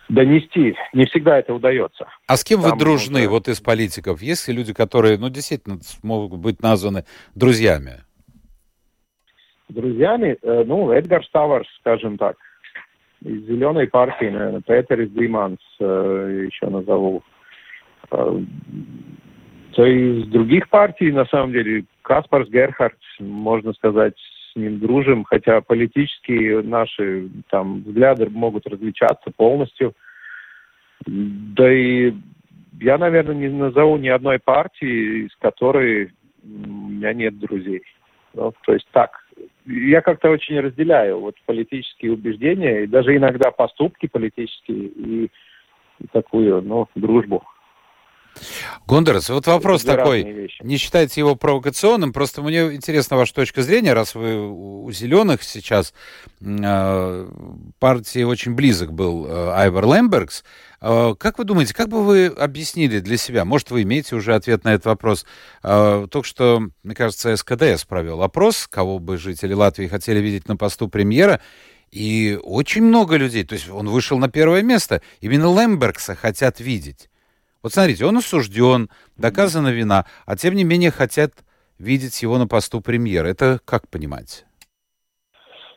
донести. 0.09 0.77
Не 0.93 1.05
всегда 1.07 1.39
это 1.39 1.53
удается. 1.53 2.07
А 2.27 2.37
с 2.37 2.45
кем 2.45 2.63
Там 2.63 2.73
вы 2.73 2.79
дружны, 2.79 3.21
уже... 3.21 3.29
вот 3.29 3.49
из 3.49 3.61
политиков? 3.61 4.23
Есть 4.23 4.49
ли 4.49 4.55
люди, 4.55 4.73
которые, 4.73 5.19
ну, 5.19 5.29
действительно 5.29 5.79
могут 6.03 6.41
быть 6.41 6.63
названы 6.63 7.05
друзьями? 7.35 8.07
друзьями, 9.69 10.37
э, 10.43 10.65
ну, 10.67 10.91
Эдгар 10.91 11.25
Ставарс, 11.25 11.69
скажем 11.81 12.19
так, 12.19 12.37
из 13.23 13.45
Зеленой 13.47 13.89
партии, 13.89 14.27
наверное, 14.27 14.61
Петер 14.61 15.07
Диманс 15.07 15.59
э, 15.81 16.47
еще 16.47 16.69
назову. 16.69 17.23
То 19.77 19.85
из 19.85 20.27
других 20.29 20.71
партий, 20.71 21.13
на 21.13 21.27
самом 21.27 21.53
деле, 21.53 21.85
Каспарс 22.01 22.49
Герхард, 22.49 22.97
можно 23.21 23.75
сказать, 23.75 24.15
с 24.17 24.57
ним 24.57 24.81
дружим, 24.81 25.25
хотя 25.25 25.61
политические 25.61 26.63
наши 26.63 27.29
там 27.51 27.83
взгляды 27.83 28.31
могут 28.31 28.67
различаться 28.67 29.31
полностью. 29.37 29.93
Да 31.05 31.71
и 31.71 32.15
я, 32.81 32.97
наверное, 32.97 33.35
не 33.35 33.49
назову 33.49 33.99
ни 33.99 34.09
одной 34.09 34.39
партии, 34.39 35.27
из 35.27 35.37
которой 35.37 36.11
у 36.43 36.69
меня 36.89 37.13
нет 37.13 37.39
друзей. 37.39 37.83
Ну, 38.33 38.55
то 38.65 38.73
есть 38.73 38.89
так, 38.93 39.27
я 39.67 40.01
как-то 40.01 40.31
очень 40.31 40.59
разделяю 40.59 41.21
вот 41.21 41.35
политические 41.45 42.13
убеждения 42.13 42.85
и 42.85 42.87
даже 42.87 43.15
иногда 43.15 43.51
поступки 43.51 44.07
политические 44.07 44.87
и, 44.87 45.31
и 46.01 46.07
такую, 46.13 46.63
ну, 46.63 46.89
дружбу. 46.95 47.43
Гондорец, 48.87 49.29
вот 49.31 49.47
вопрос 49.47 49.85
Это 49.85 49.97
такой. 49.97 50.51
Не 50.63 50.77
считаете 50.77 51.21
его 51.21 51.35
провокационным? 51.35 52.13
Просто 52.13 52.43
мне 52.43 52.75
интересна 52.75 53.17
ваша 53.17 53.35
точка 53.35 53.63
зрения, 53.63 53.93
раз 53.93 54.15
вы 54.15 54.49
у 54.49 54.91
зеленых 54.93 55.43
сейчас 55.43 55.93
э, 56.41 57.31
партии 57.79 58.23
очень 58.23 58.55
близок 58.55 58.93
был 58.93 59.27
э, 59.27 59.53
Айвар 59.55 59.85
Лембергс. 59.87 60.45
Э, 60.81 61.15
как 61.19 61.39
вы 61.39 61.45
думаете, 61.45 61.75
как 61.75 61.89
бы 61.89 62.05
вы 62.05 62.27
объяснили 62.27 63.01
для 63.01 63.17
себя? 63.17 63.45
Может, 63.45 63.71
вы 63.71 63.83
имеете 63.83 64.17
уже 64.17 64.35
ответ 64.35 64.65
на 64.65 64.75
этот 64.75 64.87
вопрос? 64.87 65.27
Э, 65.63 66.07
только 66.11 66.27
что, 66.27 66.63
мне 66.83 66.95
кажется, 66.95 67.37
СКДС 67.37 67.85
провел 67.85 68.23
опрос, 68.23 68.67
кого 68.69 68.99
бы 68.99 69.19
жители 69.19 69.53
Латвии 69.53 69.89
хотели 69.89 70.21
видеть 70.21 70.49
на 70.49 70.57
посту 70.57 70.89
премьера. 70.89 71.41
И 71.91 72.39
очень 72.43 72.83
много 72.83 73.17
людей, 73.17 73.45
то 73.45 73.55
есть 73.55 73.71
он 73.71 73.89
вышел 73.89 74.19
на 74.19 74.29
первое 74.29 74.63
место. 74.63 75.03
Именно 75.21 75.55
Лембергса 75.59 76.15
хотят 76.15 76.61
видеть. 76.61 77.09
Вот 77.67 77.73
смотрите, 77.73 78.07
он 78.07 78.17
осужден, 78.17 78.91
доказана 79.17 79.73
вина, 79.73 80.05
а 80.25 80.37
тем 80.37 80.55
не 80.55 80.63
менее 80.63 80.93
хотят 80.93 81.33
видеть 81.81 82.23
его 82.23 82.39
на 82.39 82.47
посту 82.47 82.81
премьера. 82.81 83.27
Это 83.27 83.59
как 83.65 83.89
понимать? 83.91 84.45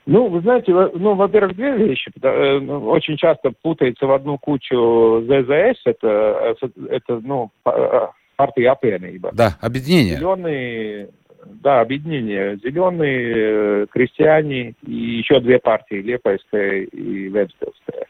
Ну, 0.05 0.27
вы 0.27 0.41
знаете, 0.41 0.71
ну, 0.71 1.15
во-первых, 1.15 1.55
две 1.55 1.75
вещи. 1.75 2.11
Э, 2.21 2.59
ну, 2.59 2.85
очень 2.89 3.17
часто 3.17 3.53
путается 3.63 4.05
в 4.05 4.11
одну 4.11 4.37
кучу 4.37 5.23
ЗЗС, 5.23 5.81
это, 5.85 6.55
это 6.91 7.21
ну, 7.23 7.49
э, 7.65 8.07
партия 8.35 8.71
apvienība. 8.79 9.31
Да, 9.33 9.57
объединение. 9.59 10.17
Зеленые, 10.17 11.09
да, 11.43 11.81
объединение. 11.81 12.57
Зеленые, 12.57 13.87
крестьяне 13.87 14.75
и 14.85 14.93
еще 14.93 15.39
две 15.39 15.57
партии, 15.57 15.95
Лепойская 15.95 16.81
и 16.83 17.29
Вебстилская, 17.29 18.05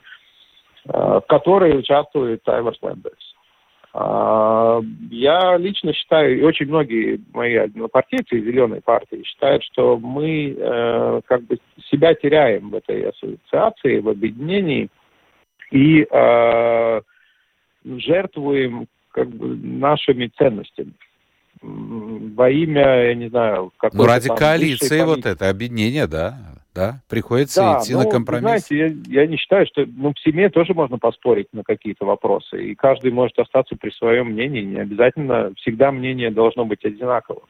э, 0.84 0.92
в 0.92 1.24
которой 1.30 1.80
участвует 1.80 2.42
Айварс 2.46 2.78
Лендерс. 2.82 3.29
А, 3.92 4.80
я 5.10 5.58
лично 5.58 5.94
считаю, 5.94 6.40
и 6.40 6.44
очень 6.44 6.68
многие 6.68 7.20
мои 7.34 7.56
однопартийцы 7.56 8.40
зеленой 8.40 8.82
партии 8.82 9.24
считают, 9.26 9.64
что 9.64 9.98
мы 9.98 10.56
э, 10.58 11.22
как 11.26 11.44
бы 11.44 11.58
себя 11.90 12.14
теряем 12.14 12.70
в 12.70 12.76
этой 12.76 13.10
ассоциации, 13.10 14.00
в 14.00 14.10
объединении 14.10 14.90
и 15.72 16.04
э, 16.10 17.02
жертвуем 17.84 18.88
как 19.12 19.30
бы 19.30 19.56
нашими 19.56 20.28
ценностями. 20.38 20.94
Во 21.62 22.50
имя, 22.50 23.08
я 23.08 23.16
не 23.16 23.28
знаю, 23.30 23.74
какой-то 23.78 23.98
Ну, 23.98 24.06
ради 24.06 24.30
коалиции 24.30 25.02
вот 25.02 25.26
это, 25.26 25.50
объединение, 25.50 26.06
да 26.06 26.59
да? 26.80 27.02
Приходится 27.10 27.62
да, 27.62 27.80
идти 27.80 27.94
ну, 27.94 28.00
на 28.00 28.10
компромисс. 28.10 28.68
Знаете, 28.68 28.78
я, 28.78 29.22
я 29.22 29.28
не 29.28 29.38
считаю, 29.38 29.66
что 29.68 29.86
ну, 29.86 30.14
в 30.14 30.20
семье 30.20 30.50
тоже 30.50 30.74
можно 30.74 30.98
поспорить 30.98 31.48
на 31.54 31.64
какие-то 31.64 32.06
вопросы, 32.06 32.56
и 32.64 32.76
каждый 32.76 33.12
может 33.12 33.38
остаться 33.38 33.76
при 33.76 33.92
своем 33.92 34.28
мнении. 34.28 34.62
Не 34.62 34.80
обязательно 34.80 35.52
всегда 35.58 35.92
мнение 35.92 36.32
должно 36.32 36.66
быть 36.66 36.86
одинаковым. 36.86 37.44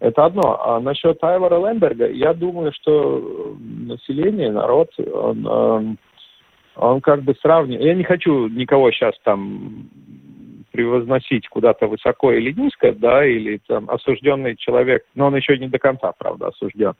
Это 0.00 0.24
одно. 0.24 0.60
А 0.64 0.80
насчет 0.80 1.22
Айвара 1.22 1.58
Лемберга, 1.58 2.08
я 2.10 2.34
думаю, 2.34 2.72
что 2.72 3.56
население, 3.58 4.50
народ, 4.50 4.88
он, 4.98 5.46
э, 5.46 5.96
Он 6.76 7.00
как 7.00 7.22
бы 7.22 7.34
сравнивает... 7.42 7.84
Я 7.84 7.94
не 7.94 8.04
хочу 8.04 8.48
никого 8.48 8.90
сейчас 8.92 9.14
там 9.24 9.90
превозносить 10.72 11.48
куда-то 11.48 11.88
высоко 11.88 12.32
или 12.32 12.52
низко, 12.52 12.92
да, 12.92 13.26
или 13.26 13.60
там 13.66 13.90
осужденный 13.90 14.56
человек, 14.56 15.04
но 15.14 15.26
он 15.26 15.36
еще 15.36 15.58
не 15.58 15.68
до 15.68 15.78
конца, 15.78 16.12
правда, 16.16 16.48
осужден. 16.48 16.94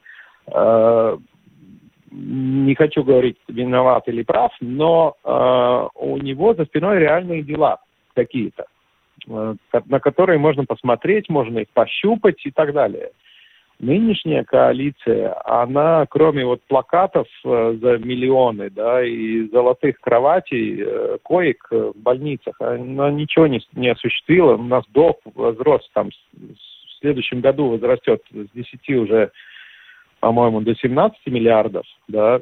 Э, 2.10 2.14
не 2.14 2.74
хочу 2.74 3.02
говорить, 3.02 3.36
виноват 3.48 4.08
или 4.08 4.22
прав, 4.22 4.52
но 4.60 5.14
э, 5.22 5.88
у 5.94 6.16
него 6.18 6.54
за 6.54 6.64
спиной 6.64 6.98
реальные 6.98 7.42
дела 7.42 7.78
какие-то, 8.14 8.66
э, 9.28 9.54
на 9.86 10.00
которые 10.00 10.38
можно 10.38 10.64
посмотреть, 10.64 11.28
можно 11.28 11.60
их 11.60 11.68
пощупать 11.70 12.44
и 12.44 12.50
так 12.50 12.72
далее 12.72 13.10
нынешняя 13.80 14.44
коалиция, 14.44 15.34
она, 15.44 16.06
кроме 16.08 16.44
вот 16.44 16.60
плакатов 16.68 17.26
э, 17.44 17.78
за 17.80 17.98
миллионы, 17.98 18.70
да, 18.70 19.02
и 19.02 19.48
золотых 19.48 19.98
кроватей, 20.00 20.82
э, 20.82 21.18
коек 21.22 21.66
в 21.70 21.94
больницах, 21.96 22.54
она 22.60 23.10
ничего 23.10 23.46
не, 23.46 23.60
не 23.74 23.88
осуществила. 23.88 24.54
У 24.54 24.62
нас 24.62 24.84
долг 24.90 25.18
возрос, 25.34 25.88
там, 25.94 26.10
в 26.32 27.00
следующем 27.00 27.40
году 27.40 27.70
возрастет 27.70 28.22
с 28.30 28.50
10 28.54 28.88
уже, 28.90 29.30
по-моему, 30.20 30.60
до 30.60 30.74
17 30.74 31.18
миллиардов, 31.26 31.84
да. 32.06 32.40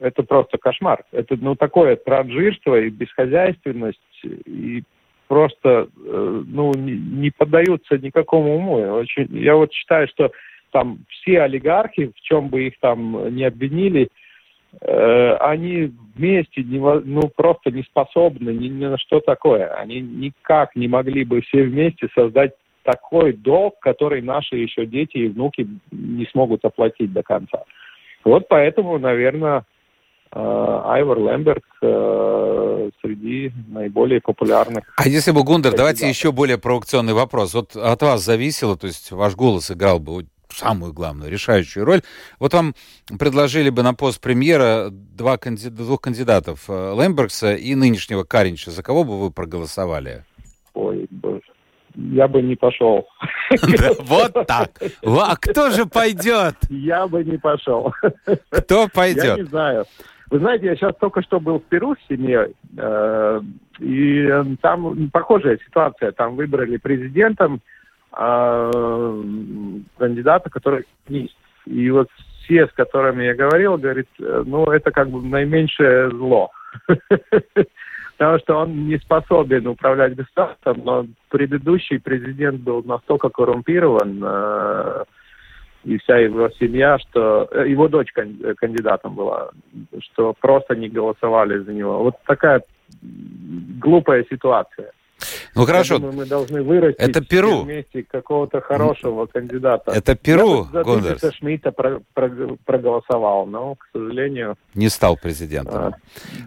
Это 0.00 0.24
просто 0.24 0.58
кошмар. 0.58 1.04
Это, 1.12 1.36
ну, 1.40 1.54
такое 1.54 1.96
транжирство 1.96 2.78
и 2.78 2.90
бесхозяйственность, 2.90 3.98
и 4.24 4.82
просто, 5.28 5.88
э, 6.04 6.42
ну, 6.46 6.72
не, 6.74 6.92
не 6.92 7.30
поддаются 7.30 7.96
никакому 7.96 8.56
уму. 8.56 8.80
Я, 8.80 8.92
очень, 8.92 9.28
я 9.30 9.54
вот 9.54 9.72
считаю, 9.72 10.08
что 10.08 10.32
там 10.72 10.98
все 11.08 11.42
олигархи, 11.42 12.12
в 12.14 12.20
чем 12.20 12.48
бы 12.48 12.66
их 12.66 12.74
там 12.80 13.34
не 13.34 13.44
обвинили, 13.44 14.08
э, 14.80 15.32
они 15.36 15.92
вместе 16.16 16.64
не, 16.64 16.78
ну, 16.78 17.22
просто 17.34 17.70
не 17.70 17.82
способны 17.84 18.50
ни, 18.50 18.66
ни 18.66 18.84
на 18.84 18.98
что 18.98 19.20
такое. 19.20 19.68
Они 19.74 20.00
никак 20.00 20.74
не 20.74 20.88
могли 20.88 21.24
бы 21.24 21.40
все 21.42 21.62
вместе 21.62 22.08
создать 22.14 22.52
такой 22.82 23.32
долг, 23.32 23.78
который 23.80 24.22
наши 24.22 24.56
еще 24.56 24.86
дети 24.86 25.18
и 25.18 25.28
внуки 25.28 25.68
не 25.90 26.26
смогут 26.26 26.64
оплатить 26.64 27.12
до 27.12 27.22
конца. 27.22 27.64
Вот 28.24 28.48
поэтому, 28.48 28.98
наверное, 28.98 29.64
э, 30.32 30.38
Айвор 30.38 31.18
Лемберг 31.18 31.64
э, 31.82 32.90
среди 33.00 33.52
наиболее 33.68 34.20
популярных. 34.20 34.84
А 34.96 35.08
если 35.08 35.32
бы, 35.32 35.42
Гундер, 35.42 35.74
давайте 35.74 36.08
еще 36.08 36.32
более 36.32 36.58
провокационный 36.58 37.14
вопрос. 37.14 37.54
Вот 37.54 37.76
от 37.76 38.02
вас 38.02 38.24
зависело, 38.24 38.76
то 38.76 38.86
есть 38.86 39.10
ваш 39.10 39.34
голос 39.34 39.70
играл 39.70 39.98
бы 39.98 40.26
самую 40.52 40.92
главную, 40.92 41.30
решающую 41.30 41.84
роль. 41.84 42.02
Вот 42.38 42.52
вам 42.54 42.74
предложили 43.18 43.70
бы 43.70 43.82
на 43.82 43.94
пост 43.94 44.20
премьера 44.20 44.88
два 44.90 45.38
кандид... 45.38 45.74
двух 45.74 46.00
кандидатов, 46.00 46.64
э, 46.68 46.94
Лембергса 46.96 47.54
и 47.54 47.74
нынешнего 47.74 48.24
Каринча. 48.24 48.70
За 48.70 48.82
кого 48.82 49.04
бы 49.04 49.18
вы 49.18 49.30
проголосовали? 49.30 50.24
Ой. 50.74 51.08
Я 51.94 52.28
бы 52.28 52.42
не 52.42 52.56
пошел. 52.56 53.06
Вот 54.00 54.32
так. 54.46 54.70
А 55.04 55.36
кто 55.36 55.70
же 55.70 55.86
пойдет? 55.86 56.54
Я 56.68 57.06
бы 57.06 57.22
не 57.24 57.38
пошел. 57.38 57.92
Кто 58.50 58.88
пойдет? 58.88 59.24
Я 59.24 59.36
не 59.36 59.44
знаю. 59.44 59.84
Вы 60.30 60.38
знаете, 60.38 60.66
я 60.66 60.76
сейчас 60.76 60.94
только 60.98 61.22
что 61.22 61.40
был 61.40 61.58
в 61.58 61.64
Перу 61.64 61.94
с 61.94 62.08
семьей, 62.08 62.54
э, 62.78 63.40
и 63.80 64.30
там 64.62 65.10
похожая 65.10 65.58
ситуация. 65.58 66.12
Там 66.12 66.36
выбрали 66.36 66.78
президентом 66.78 67.60
а, 68.12 68.70
кандидата, 69.98 70.48
который 70.48 70.84
есть. 71.08 71.36
И 71.66 71.90
вот 71.90 72.08
все, 72.42 72.66
с 72.66 72.72
которыми 72.72 73.24
я 73.24 73.34
говорил, 73.34 73.76
говорит, 73.76 74.08
э, 74.20 74.42
ну, 74.46 74.64
это 74.64 74.90
как 74.90 75.10
бы 75.10 75.22
наименьшее 75.22 76.10
зло. 76.10 76.50
Потому 78.22 78.38
что 78.38 78.56
он 78.58 78.86
не 78.86 78.98
способен 78.98 79.66
управлять 79.66 80.14
государством, 80.14 80.82
но 80.84 81.06
предыдущий 81.28 81.98
президент 81.98 82.60
был 82.60 82.80
настолько 82.84 83.30
коррумпирован, 83.30 84.22
э, 84.24 85.04
и 85.82 85.98
вся 85.98 86.18
его 86.18 86.48
семья, 86.50 87.00
что 87.00 87.48
э, 87.50 87.68
его 87.68 87.88
дочь 87.88 88.12
кандидатом 88.12 89.16
была, 89.16 89.50
что 89.98 90.36
просто 90.40 90.76
не 90.76 90.88
голосовали 90.88 91.58
за 91.64 91.72
него. 91.72 92.04
Вот 92.04 92.14
такая 92.24 92.62
глупая 93.80 94.24
ситуация. 94.30 94.92
Ну 95.54 95.66
хорошо. 95.66 95.98
думаю, 95.98 96.14
мы 96.14 96.26
должны 96.26 96.62
вырастить 96.62 97.00
это 97.00 97.20
Перу. 97.20 97.62
вместе 97.62 98.02
какого-то 98.02 98.60
хорошего 98.60 99.26
кандидата. 99.26 99.92
Это 99.92 100.14
Перу, 100.14 100.68
Я 100.72 101.16
за 101.16 101.32
Шмидта 101.32 101.72
про, 101.72 102.00
про, 102.14 102.30
проголосовал, 102.64 103.46
но, 103.46 103.74
к 103.74 103.86
сожалению... 103.92 104.56
Не 104.74 104.88
стал 104.88 105.16
президентом. 105.16 105.74
А, 105.74 105.92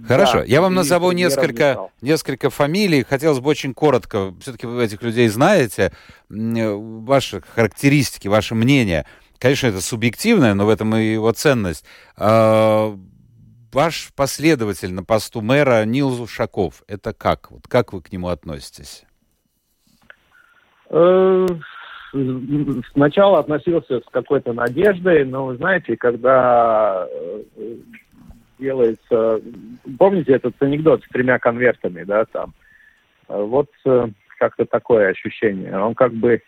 хорошо. 0.07 0.39
Да, 0.39 0.43
Я 0.45 0.61
вам 0.61 0.73
назову 0.73 1.11
несколько, 1.11 1.89
несколько 2.01 2.49
фамилий. 2.49 3.03
Хотелось 3.03 3.39
бы 3.39 3.49
очень 3.49 3.73
коротко, 3.73 4.33
все-таки 4.41 4.67
вы 4.67 4.83
этих 4.83 5.01
людей 5.01 5.27
знаете, 5.27 5.91
ваши 6.29 7.41
характеристики, 7.41 8.27
ваше 8.27 8.55
мнение. 8.55 9.05
Конечно, 9.39 9.67
это 9.67 9.81
субъективное, 9.81 10.53
но 10.53 10.65
в 10.65 10.69
этом 10.69 10.95
и 10.95 11.13
его 11.13 11.31
ценность. 11.31 11.85
Ваш 13.75 14.13
последователь 14.15 14.93
на 14.93 15.03
посту 15.03 15.41
мэра 15.41 15.83
Нил 15.83 16.21
Ушаков, 16.21 16.83
это 16.87 17.11
как? 17.11 17.51
Вот 17.51 17.67
как 17.67 17.91
вы 17.91 18.01
к 18.01 18.09
нему 18.09 18.29
относитесь? 18.29 19.03
Э, 20.89 21.45
сначала 22.93 23.39
относился 23.39 23.99
с 23.99 24.05
какой-то 24.13 24.53
надеждой, 24.53 25.25
но, 25.25 25.47
вы 25.47 25.57
знаете, 25.57 25.97
когда 25.97 27.05
э, 27.11 27.41
делается... 28.59 29.41
Помните 29.99 30.31
этот 30.31 30.55
анекдот 30.61 31.03
с 31.03 31.09
тремя 31.09 31.37
конвертами, 31.37 32.05
да, 32.05 32.23
там? 32.31 32.53
Вот 33.27 33.67
э, 33.83 34.07
как-то 34.39 34.63
такое 34.63 35.09
ощущение. 35.09 35.77
Он 35.77 35.95
как 35.95 36.13
бы 36.13 36.41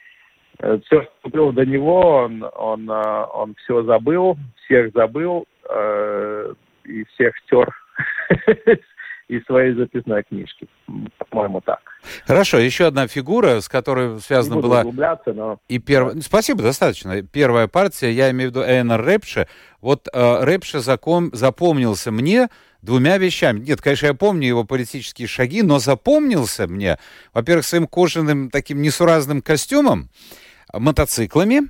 все, 0.56 1.02
что 1.02 1.30
было 1.30 1.52
до 1.52 1.66
него, 1.66 2.24
он, 2.24 2.46
он, 2.56 2.90
он 2.90 3.54
все 3.56 3.84
забыл, 3.84 4.38
всех 4.64 4.94
забыл, 4.94 5.46
и 6.88 7.04
всех 7.06 7.34
стер 7.46 7.70
из 9.28 9.44
своей 9.46 9.74
записной 9.76 10.24
книжки. 10.24 10.68
По-моему, 11.30 11.62
так. 11.62 11.80
Хорошо, 12.26 12.60
еще 12.60 12.88
одна 12.88 13.08
фигура, 13.08 13.60
с 13.60 13.68
которой 13.68 14.20
связана 14.20 14.62
была... 14.62 14.84
но... 15.34 15.60
И 15.68 15.80
перв... 15.80 16.14
Спасибо, 16.24 16.64
достаточно. 16.64 17.22
Первая 17.22 17.68
партия, 17.68 18.12
я 18.12 18.32
имею 18.32 18.52
в 18.52 18.56
виду 18.56 18.66
Эйнар 18.66 19.04
Рэпше. 19.04 19.48
Вот 19.82 20.08
э, 20.12 20.44
Рэпше 20.44 20.80
заком... 20.80 21.30
запомнился 21.34 22.12
мне 22.12 22.48
двумя 22.82 23.18
вещами. 23.18 23.60
Нет, 23.60 23.82
конечно, 23.82 24.08
я 24.08 24.14
помню 24.14 24.48
его 24.48 24.64
политические 24.64 25.28
шаги, 25.28 25.62
но 25.62 25.80
запомнился 25.80 26.68
мне, 26.68 26.98
во-первых, 27.34 27.66
своим 27.66 27.88
кожаным 27.88 28.50
таким 28.50 28.82
несуразным 28.82 29.42
костюмом, 29.42 30.10
мотоциклами, 30.72 31.64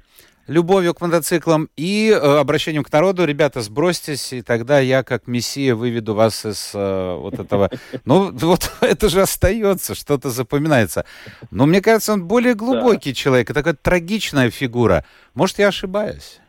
любовью 0.47 0.93
к 0.93 1.01
мотоциклам 1.01 1.69
и 1.75 2.09
э, 2.09 2.37
обращением 2.39 2.83
к 2.83 2.91
народу. 2.91 3.25
Ребята, 3.25 3.61
сбросьтесь, 3.61 4.33
и 4.33 4.41
тогда 4.41 4.79
я, 4.79 5.03
как 5.03 5.27
мессия, 5.27 5.75
выведу 5.75 6.15
вас 6.15 6.45
из 6.45 6.71
э, 6.73 7.15
вот 7.15 7.39
этого... 7.39 7.69
Ну, 8.05 8.31
вот 8.31 8.71
это 8.81 9.09
же 9.09 9.21
остается, 9.21 9.95
что-то 9.95 10.29
запоминается. 10.29 11.05
Но 11.51 11.65
мне 11.65 11.81
кажется, 11.81 12.13
он 12.13 12.25
более 12.25 12.55
глубокий 12.55 13.11
да. 13.11 13.15
человек, 13.15 13.53
такая 13.53 13.73
трагичная 13.73 14.49
фигура. 14.49 15.05
Может, 15.33 15.59
я 15.59 15.67
ошибаюсь? 15.67 16.39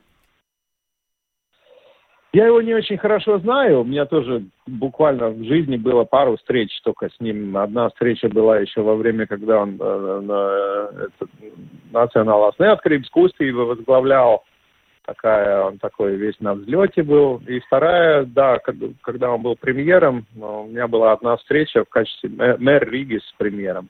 Я 2.33 2.47
его 2.47 2.61
не 2.61 2.75
очень 2.75 2.99
хорошо 2.99 3.39
знаю. 3.39 3.81
У 3.81 3.85
меня 3.85 4.05
тоже 4.05 4.45
буквально 4.67 5.31
в 5.31 5.43
жизни 5.45 5.77
было 5.77 6.05
пару 6.05 6.37
встреч 6.37 6.71
только 6.83 7.09
с 7.09 7.21
ним. 7.21 7.57
Одна 7.57 7.89
встреча 7.89 8.29
была 8.29 8.59
еще 8.59 8.83
во 8.83 8.97
время, 8.97 9.27
когда 9.27 9.61
он 9.61 9.79
э, 9.81 10.21
на 10.21 10.91
Национал 11.91 12.49
Аснеоткрипскую 12.49 13.31
его 13.39 13.67
возглавлял. 13.67 14.45
Такая, 15.07 15.63
он 15.63 15.79
такой 15.79 16.17
весь 16.17 16.39
на 16.41 16.53
взлете 16.53 17.03
был. 17.03 17.41
И 17.47 17.61
вторая, 17.61 18.25
да, 18.25 18.59
когда 19.01 19.31
он 19.31 19.41
был 19.41 19.57
премьером, 19.57 20.27
у 20.37 20.67
меня 20.67 20.87
была 20.87 21.13
одна 21.13 21.39
встреча 21.39 21.83
в 21.83 21.89
качестве 21.89 22.29
мэр 22.29 22.91
Риги 22.91 23.17
с 23.17 23.35
премьером. 23.39 23.89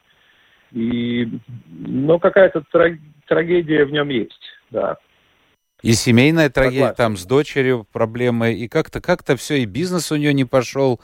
И, 0.70 1.28
ну, 1.66 2.20
какая-то 2.20 2.62
трагедия 3.26 3.84
в 3.84 3.90
нем 3.90 4.10
есть, 4.10 4.42
да. 4.70 4.96
И 5.82 5.92
семейная 5.92 6.50
трагедия 6.50 6.78
Согласен. 6.78 6.96
там 6.96 7.16
с 7.16 7.24
дочерью 7.24 7.86
проблемы, 7.92 8.52
и 8.52 8.66
как-то 8.66 9.00
как-то 9.00 9.36
все, 9.36 9.56
и 9.56 9.64
бизнес 9.64 10.10
у 10.10 10.16
нее 10.16 10.34
не 10.34 10.44
пошел 10.44 11.00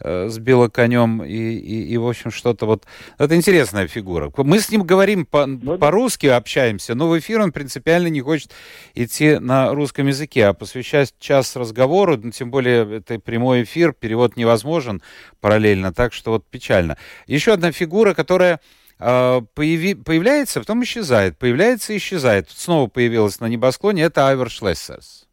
э, 0.00 0.28
с 0.28 0.38
белоконем, 0.38 1.22
и, 1.22 1.32
и, 1.32 1.92
и, 1.92 1.96
в 1.96 2.08
общем, 2.08 2.32
что-то 2.32 2.66
вот... 2.66 2.86
Это 3.18 3.36
интересная 3.36 3.86
фигура. 3.86 4.32
Мы 4.36 4.58
с 4.58 4.68
ним 4.68 4.82
говорим 4.82 5.26
по, 5.26 5.46
ну, 5.46 5.78
по-русски, 5.78 6.26
общаемся, 6.26 6.96
но 6.96 7.08
в 7.08 7.16
эфир 7.16 7.40
он 7.40 7.52
принципиально 7.52 8.08
не 8.08 8.20
хочет 8.20 8.50
идти 8.96 9.38
на 9.38 9.72
русском 9.72 10.08
языке, 10.08 10.46
а 10.46 10.54
посвящать 10.54 11.14
час 11.20 11.54
разговору, 11.54 12.18
ну, 12.20 12.32
тем 12.32 12.50
более 12.50 12.96
это 12.96 13.20
прямой 13.20 13.62
эфир, 13.62 13.92
перевод 13.92 14.36
невозможен 14.36 15.02
параллельно, 15.40 15.94
так 15.94 16.12
что 16.12 16.32
вот 16.32 16.44
печально. 16.44 16.98
Еще 17.28 17.52
одна 17.52 17.70
фигура, 17.70 18.12
которая 18.12 18.58
появи, 18.98 19.94
появляется, 19.94 20.60
потом 20.60 20.82
исчезает, 20.82 21.38
появляется 21.38 21.92
и 21.92 21.98
исчезает. 21.98 22.48
Тут 22.48 22.56
снова 22.56 22.88
появилась 22.88 23.40
на 23.40 23.46
небосклоне, 23.46 24.04
это 24.04 24.28
Айвер 24.28 24.50
Шлессерс. 24.50 25.26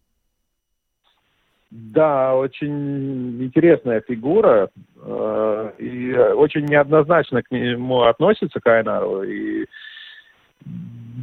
Да, 1.75 2.35
очень 2.35 3.43
интересная 3.43 4.01
фигура 4.01 4.69
э, 5.01 5.71
и 5.79 6.13
очень 6.13 6.65
неоднозначно 6.65 7.41
к 7.41 7.49
нему 7.49 8.03
относится 8.03 8.59
к. 8.59 9.23
И... 9.23 9.65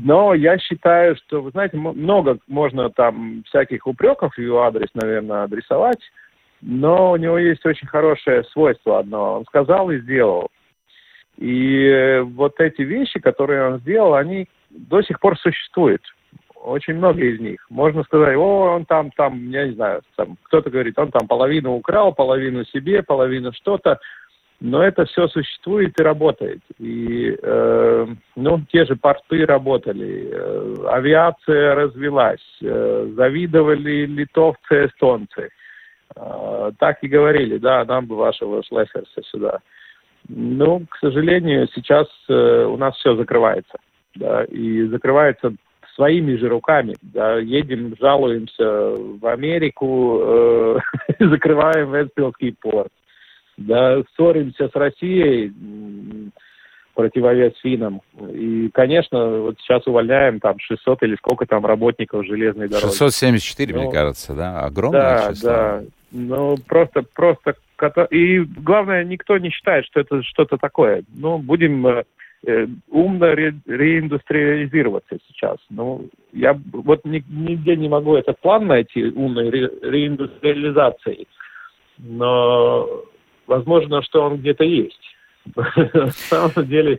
Но 0.03 0.35
я 0.35 0.59
считаю, 0.59 1.15
что, 1.15 1.41
вы 1.41 1.53
знаете, 1.53 1.77
много 1.77 2.39
можно 2.49 2.91
там 2.91 3.45
всяких 3.47 3.87
упреков 3.87 4.35
в 4.35 4.41
его 4.41 4.63
адрес, 4.63 4.89
наверное, 4.95 5.45
адресовать, 5.45 6.01
но 6.61 7.13
у 7.13 7.17
него 7.17 7.39
есть 7.39 7.65
очень 7.65 7.87
хорошее 7.87 8.43
свойство 8.53 8.99
одно. 8.99 9.39
Он 9.39 9.45
сказал 9.45 9.89
и 9.93 10.01
сделал. 10.01 10.49
И 11.41 12.23
вот 12.35 12.61
эти 12.61 12.83
вещи, 12.83 13.19
которые 13.19 13.67
он 13.67 13.81
сделал, 13.81 14.15
они 14.15 14.47
до 14.71 15.03
сих 15.03 15.19
пор 15.19 15.37
существуют 15.39 16.03
очень 16.63 16.95
много 16.95 17.21
из 17.21 17.41
них. 17.41 17.65
Можно 17.71 18.03
сказать, 18.05 18.37
о, 18.37 18.75
он 18.75 18.85
там, 18.85 19.11
там, 19.13 19.49
я 19.51 19.67
не 19.67 19.73
знаю, 19.73 20.03
там, 20.17 20.37
кто-то 20.43 20.71
говорит, 20.71 20.99
он 20.99 21.11
там 21.11 21.27
половину 21.27 21.75
украл, 21.75 22.13
половину 22.13 22.65
себе, 22.67 23.03
половину 23.03 23.53
что-то, 23.53 23.99
но 24.61 24.83
это 24.83 25.07
все 25.07 25.27
существует 25.29 25.99
и 25.99 26.03
работает. 26.03 26.61
И, 26.79 27.35
э, 27.43 28.07
ну, 28.37 28.61
те 28.71 28.85
же 28.85 28.95
порты 28.95 29.47
работали, 29.47 30.29
э, 30.31 30.77
авиация 30.89 31.75
развелась, 31.75 32.59
э, 32.61 33.13
завидовали 33.17 34.05
литовцы, 34.05 34.87
эстонцы. 34.87 35.49
Э, 36.15 36.73
так 36.79 37.03
и 37.03 37.09
говорили, 37.09 37.57
да, 37.57 37.85
нам 37.87 38.05
бы 38.07 38.17
вашего 38.17 38.63
Шлессерса 38.63 39.23
сюда. 39.25 39.61
Ну, 40.29 40.85
к 40.89 40.97
сожалению, 40.99 41.69
сейчас 41.75 42.07
э, 42.29 42.65
у 42.65 42.77
нас 42.77 42.97
все 42.97 43.17
закрывается. 43.17 43.79
Да, 44.17 44.45
и 44.45 44.83
закрывается 44.85 45.53
своими 45.95 46.37
же 46.37 46.49
руками. 46.49 46.97
Да, 47.03 47.37
едем, 47.39 47.95
жалуемся 48.01 48.65
в 48.65 49.27
Америку, 49.27 50.21
э, 50.23 50.79
закрываем 51.21 51.95
Вестфилдский 51.95 52.55
порт. 52.61 52.93
Да, 53.57 54.03
ссоримся 54.15 54.69
с 54.69 54.75
Россией, 54.75 55.53
противовес 56.95 57.53
финнам. 57.63 58.01
И, 58.33 58.71
конечно, 58.73 59.41
вот 59.41 59.59
сейчас 59.61 59.87
увольняем 59.87 60.41
там 60.41 60.59
600 60.59 61.03
или 61.03 61.17
сколько 61.17 61.47
там 61.47 61.65
работников 61.65 62.27
железной 62.27 62.69
дороги. 62.69 62.87
674, 62.87 63.75
ну, 63.75 63.83
мне 63.83 63.93
кажется, 63.93 64.35
да? 64.35 64.61
Огромное 64.61 65.01
да, 65.01 65.35
число. 65.35 65.51
Да, 65.51 65.83
ну, 66.13 66.57
просто, 66.67 67.05
просто... 67.15 67.55
И 68.11 68.41
главное, 68.41 69.05
никто 69.05 69.39
не 69.39 69.51
считает, 69.51 69.87
что 69.87 70.01
это 70.01 70.23
что-то 70.23 70.57
такое. 70.59 71.05
Ну, 71.15 71.39
будем 71.39 71.87
э, 71.87 72.05
Э, 72.47 72.67
умно 72.89 73.35
ре, 73.35 73.55
реиндустриализироваться 73.67 75.19
сейчас. 75.29 75.59
Ну, 75.69 76.09
я 76.33 76.59
вот 76.73 77.05
нигде 77.05 77.77
не 77.77 77.89
могу 77.91 78.17
этот 78.17 78.41
план 78.41 78.67
найти 78.67 79.05
умной 79.05 79.51
ре, 79.51 79.71
реиндустриализации, 79.83 81.27
но 81.99 82.89
возможно, 83.47 84.03
что 84.03 84.23
он 84.23 84.39
где-то 84.39 84.65
есть. 84.65 85.17
На 85.55 86.11
самом 86.11 86.67
деле, 86.67 86.99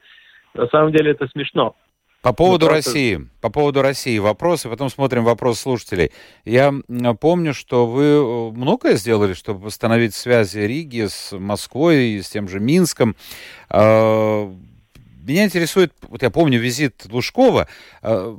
на 0.54 0.68
самом 0.68 0.92
деле 0.92 1.12
это 1.12 1.28
смешно. 1.28 1.76
По 2.22 2.34
поводу 2.34 2.68
ну, 2.68 2.74
России, 2.74 3.28
по 3.42 3.50
поводу 3.50 3.82
России 3.82 4.20
вопросы, 4.20 4.70
потом 4.70 4.92
смотрим 4.92 5.24
вопрос 5.24 5.60
слушателей. 5.60 6.12
Я 6.46 6.72
помню, 7.20 7.56
что 7.56 7.88
вы 7.88 8.04
э, 8.04 8.52
многое 8.52 8.96
сделали, 8.96 9.34
чтобы 9.34 9.66
восстановить 9.66 10.14
связи 10.14 10.60
Риги 10.60 11.08
с 11.08 11.36
Москвой 11.36 12.10
и 12.10 12.22
с 12.22 12.30
тем 12.30 12.48
же 12.48 12.60
Минском. 12.60 13.16
А, 13.70 14.54
меня 15.24 15.46
интересует, 15.46 15.94
вот 16.10 16.22
я 16.22 16.30
помню 16.30 16.60
визит 16.60 17.08
Лужкова. 17.10 17.68
Э, 18.04 18.36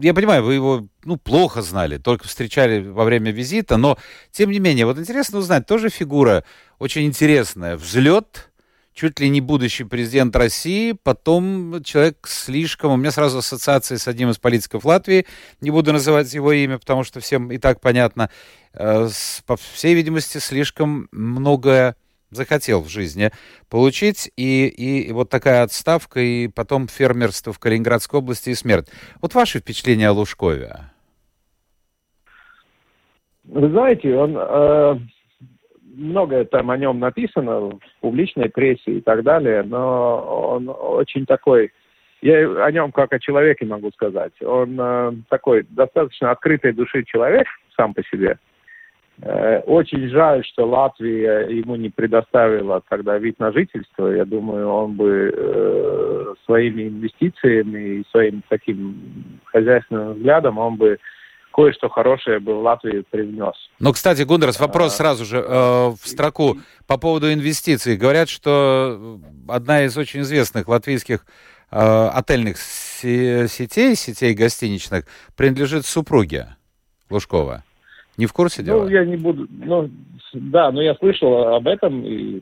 я 0.00 0.14
понимаю, 0.14 0.42
вы 0.42 0.54
его 0.54 0.86
ну, 1.04 1.18
плохо 1.18 1.60
знали, 1.60 1.98
только 1.98 2.26
встречали 2.26 2.80
во 2.80 3.04
время 3.04 3.30
визита, 3.30 3.76
но 3.76 3.98
тем 4.30 4.50
не 4.50 4.58
менее, 4.58 4.86
вот 4.86 4.98
интересно 4.98 5.40
узнать, 5.40 5.66
тоже 5.66 5.90
фигура 5.90 6.44
очень 6.78 7.04
интересная. 7.04 7.76
Взлет, 7.76 8.48
чуть 8.98 9.20
ли 9.20 9.28
не 9.28 9.40
будущий 9.40 9.84
президент 9.84 10.34
России, 10.34 10.90
потом 10.90 11.84
человек 11.84 12.26
слишком... 12.26 12.90
У 12.90 12.96
меня 12.96 13.12
сразу 13.12 13.38
ассоциации 13.38 13.94
с 13.94 14.08
одним 14.08 14.30
из 14.30 14.38
политиков 14.38 14.84
Латвии, 14.84 15.24
не 15.60 15.70
буду 15.70 15.92
называть 15.92 16.34
его 16.34 16.50
имя, 16.50 16.78
потому 16.78 17.04
что 17.04 17.20
всем 17.20 17.52
и 17.52 17.58
так 17.58 17.80
понятно. 17.80 18.28
Э, 18.74 19.06
по 19.46 19.56
всей 19.56 19.94
видимости, 19.94 20.38
слишком 20.38 21.08
многое 21.12 21.94
захотел 22.30 22.82
в 22.82 22.88
жизни 22.88 23.30
получить, 23.70 24.32
и, 24.36 24.66
и, 24.66 25.12
вот 25.12 25.30
такая 25.30 25.62
отставка, 25.62 26.18
и 26.18 26.48
потом 26.48 26.88
фермерство 26.88 27.52
в 27.52 27.60
Калининградской 27.60 28.18
области 28.18 28.50
и 28.50 28.54
смерть. 28.56 28.88
Вот 29.20 29.32
ваши 29.32 29.60
впечатления 29.60 30.08
о 30.08 30.12
Лужкове? 30.12 30.90
Вы 33.44 33.70
знаете, 33.70 34.12
он 34.16 34.36
э, 34.36 34.98
многое 35.98 36.44
там 36.44 36.70
о 36.70 36.76
нем 36.76 36.98
написано 36.98 37.60
в 37.60 37.80
публичной 38.00 38.48
прессе 38.48 38.92
и 38.92 39.00
так 39.00 39.22
далее, 39.22 39.62
но 39.62 40.54
он 40.54 40.68
очень 40.68 41.26
такой, 41.26 41.72
я 42.22 42.64
о 42.64 42.70
нем 42.70 42.92
как 42.92 43.12
о 43.12 43.18
человеке 43.18 43.66
могу 43.66 43.90
сказать, 43.90 44.32
он 44.42 44.78
э, 44.80 45.12
такой 45.28 45.66
достаточно 45.68 46.30
открытой 46.30 46.72
души 46.72 47.04
человек 47.04 47.46
сам 47.76 47.94
по 47.94 48.02
себе. 48.04 48.38
Э, 49.20 49.58
очень 49.60 50.08
жаль, 50.08 50.44
что 50.44 50.66
Латвия 50.66 51.48
ему 51.48 51.76
не 51.76 51.90
предоставила 51.90 52.82
тогда 52.88 53.18
вид 53.18 53.38
на 53.40 53.52
жительство. 53.52 54.08
Я 54.08 54.24
думаю, 54.24 54.68
он 54.68 54.94
бы 54.94 55.32
э, 55.34 56.34
своими 56.44 56.88
инвестициями 56.88 57.98
и 57.98 58.06
своим 58.10 58.42
таким 58.48 59.40
хозяйственным 59.44 60.14
взглядом, 60.14 60.58
он 60.58 60.76
бы 60.76 60.98
кое-что 61.58 61.88
хорошее 61.88 62.38
бы 62.38 62.54
в 62.54 62.62
Латвии 62.62 63.04
привнес. 63.10 63.54
Ну, 63.80 63.92
кстати, 63.92 64.22
вопрос 64.60 64.94
а, 64.94 64.96
сразу 64.96 65.24
же 65.24 65.38
э, 65.38 65.88
в 65.88 65.98
строку 66.04 66.58
по 66.86 66.98
поводу 66.98 67.32
инвестиций. 67.32 67.96
Говорят, 67.96 68.28
что 68.28 69.18
одна 69.48 69.82
из 69.82 69.98
очень 69.98 70.20
известных 70.20 70.68
латвийских 70.68 71.26
э, 71.72 71.76
отельных 72.14 72.58
сетей, 72.58 73.96
сетей 73.96 74.34
гостиничных, 74.34 75.04
принадлежит 75.36 75.84
супруге 75.84 76.46
Лужкова. 77.10 77.64
Не 78.16 78.26
в 78.26 78.32
курсе 78.32 78.62
дела? 78.62 78.84
Ну, 78.84 78.88
я 78.88 79.04
не 79.04 79.16
буду... 79.16 79.48
Ну, 79.50 79.90
да, 80.34 80.70
но 80.70 80.80
я 80.80 80.94
слышал 80.94 81.56
об 81.56 81.66
этом, 81.66 82.04
и 82.04 82.40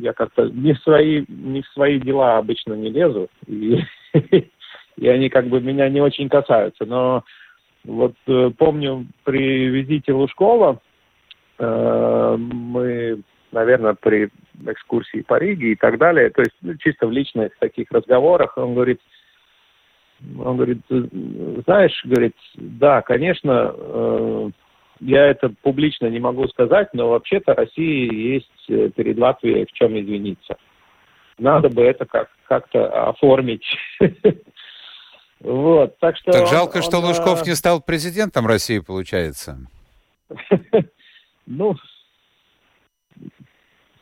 я 0.00 0.12
как-то 0.12 0.44
не 0.44 0.74
в 0.74 0.78
свои, 0.82 1.24
не 1.26 1.62
в 1.62 1.66
свои 1.74 1.98
дела 1.98 2.38
обычно 2.38 2.74
не 2.74 2.90
лезу, 2.90 3.28
и, 3.48 3.80
и 4.98 5.08
они 5.08 5.30
как 5.30 5.48
бы 5.48 5.60
меня 5.60 5.88
не 5.88 6.00
очень 6.00 6.28
касаются. 6.28 6.84
Но 6.84 7.24
вот 7.84 8.14
э, 8.26 8.50
помню, 8.56 9.06
при 9.24 9.66
визите 9.68 10.12
Лужкова 10.12 10.80
э, 11.58 12.36
мы, 12.38 13.22
наверное, 13.50 13.94
при 13.94 14.30
экскурсии 14.66 15.22
по 15.22 15.38
Риге 15.38 15.72
и 15.72 15.76
так 15.76 15.98
далее, 15.98 16.30
то 16.30 16.42
есть 16.42 16.54
ну, 16.62 16.74
чисто 16.76 17.06
в 17.06 17.12
личных 17.12 17.56
таких 17.58 17.90
разговорах, 17.90 18.56
он 18.56 18.74
говорит, 18.74 19.00
он 20.38 20.56
говорит, 20.56 20.82
знаешь, 20.88 22.00
говорит, 22.04 22.36
да, 22.54 23.02
конечно, 23.02 23.74
э, 23.76 24.50
я 25.00 25.26
это 25.26 25.52
публично 25.62 26.06
не 26.06 26.20
могу 26.20 26.46
сказать, 26.48 26.94
но 26.94 27.08
вообще-то 27.08 27.54
России 27.54 28.34
есть 28.34 28.64
э, 28.68 28.90
перед 28.94 29.18
Латвией 29.18 29.66
в 29.66 29.72
чем 29.72 29.98
извиниться. 29.98 30.56
Надо 31.38 31.70
бы 31.70 31.82
это 31.82 32.04
как- 32.04 32.30
как-то 32.46 33.08
оформить. 33.08 33.64
Вот, 35.42 35.98
так 35.98 36.16
что... 36.16 36.30
Так 36.30 36.46
жалко, 36.46 36.76
он, 36.76 36.82
что 36.82 36.98
он, 36.98 37.06
Лужков 37.06 37.44
не 37.46 37.54
стал 37.54 37.80
президентом 37.80 38.46
России, 38.46 38.78
получается. 38.78 39.58
Ну, 41.44 41.74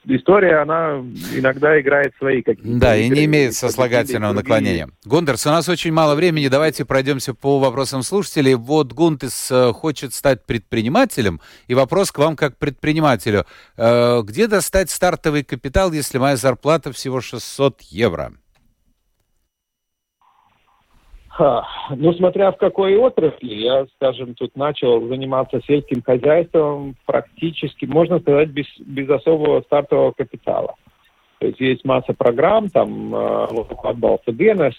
история, 0.05 0.59
она 0.59 0.99
иногда 1.35 1.81
играет 1.81 2.13
свои 2.19 2.43
какие-то... 2.43 2.79
Да, 2.79 2.95
и 2.95 3.09
не 3.09 3.25
имеет 3.25 3.55
сослагательного 3.55 4.35
наклонения. 4.35 4.91
Гундерс, 5.07 5.47
у 5.47 5.49
нас 5.51 5.67
очень 5.69 5.91
мало 5.91 6.15
времени, 6.15 6.49
давайте 6.49 6.85
пройдемся 6.85 7.33
по 7.33 7.59
вопросам 7.59 8.03
слушателей. 8.03 8.55
Вот 8.55 8.93
Гунтес 8.93 9.51
э, 9.51 9.73
хочет 9.73 10.13
стать 10.13 10.45
предпринимателем, 10.45 11.41
и 11.67 11.75
вопрос 11.75 12.13
к 12.13 12.19
вам 12.19 12.37
как 12.37 12.59
предпринимателю. 12.59 13.47
Э, 13.79 14.21
где 14.23 14.47
достать 14.47 14.91
стартовый 14.91 15.43
капитал, 15.43 15.93
если 15.93 16.19
моя 16.19 16.37
зарплата 16.37 16.93
всего 16.93 17.23
600 17.23 17.81
евро? 17.83 18.35
Ну, 21.97 22.13
смотря 22.13 22.53
в 22.53 22.59
какой 22.59 22.97
отрасли, 22.97 23.55
я, 23.55 23.87
скажем, 23.97 24.35
тут 24.35 24.55
начал 24.57 25.07
заниматься 25.09 25.61
сельским 25.67 26.03
хозяйством 26.03 26.97
практически, 27.07 27.87
можно 27.87 28.19
сказать, 28.21 28.51
без, 28.51 28.67
без 28.81 29.09
особого 29.09 29.63
стартового 29.63 30.13
капитала. 30.13 30.75
То 31.39 31.47
есть 31.47 31.61
есть 31.61 31.85
масса 31.87 32.13
программ, 32.13 32.69
там 32.69 33.15
отбалта 33.15 34.33
dienas, 34.33 34.75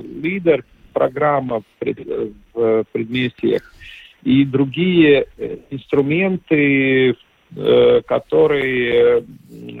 лидер 0.00 0.64
программа 0.94 1.60
в 1.60 2.84
предместьях 2.92 3.74
и 4.22 4.44
другие 4.44 5.26
э, 5.36 5.58
инструменты, 5.70 7.16
э, 7.56 8.00
которые 8.06 9.24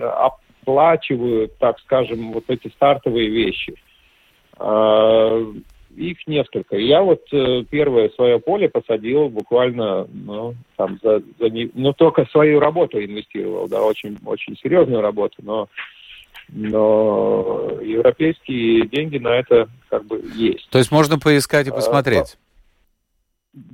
оплачивают, 0.00 1.58
так 1.58 1.78
скажем, 1.80 2.32
вот 2.32 2.44
эти 2.48 2.68
стартовые 2.68 3.28
вещи– 3.28 3.74
их 5.96 6.26
несколько. 6.26 6.76
Я 6.76 7.02
вот 7.02 7.22
э, 7.32 7.64
первое 7.68 8.10
свое 8.10 8.38
поле 8.38 8.68
посадил 8.68 9.28
буквально, 9.28 10.06
ну, 10.12 10.54
там, 10.76 10.98
за, 11.02 11.22
за 11.38 11.50
не, 11.50 11.70
ну, 11.74 11.92
только 11.92 12.26
свою 12.26 12.60
работу 12.60 13.02
инвестировал, 13.02 13.68
да, 13.68 13.82
очень, 13.82 14.18
очень 14.24 14.56
серьезную 14.56 15.00
работу, 15.02 15.36
но, 15.42 15.68
но 16.48 17.78
европейские 17.82 18.86
деньги 18.86 19.18
на 19.18 19.36
это 19.36 19.68
как 19.88 20.06
бы 20.06 20.22
есть. 20.34 20.68
То 20.70 20.78
есть 20.78 20.90
можно 20.90 21.18
поискать 21.18 21.66
и 21.66 21.70
а, 21.70 21.74
посмотреть? 21.74 22.36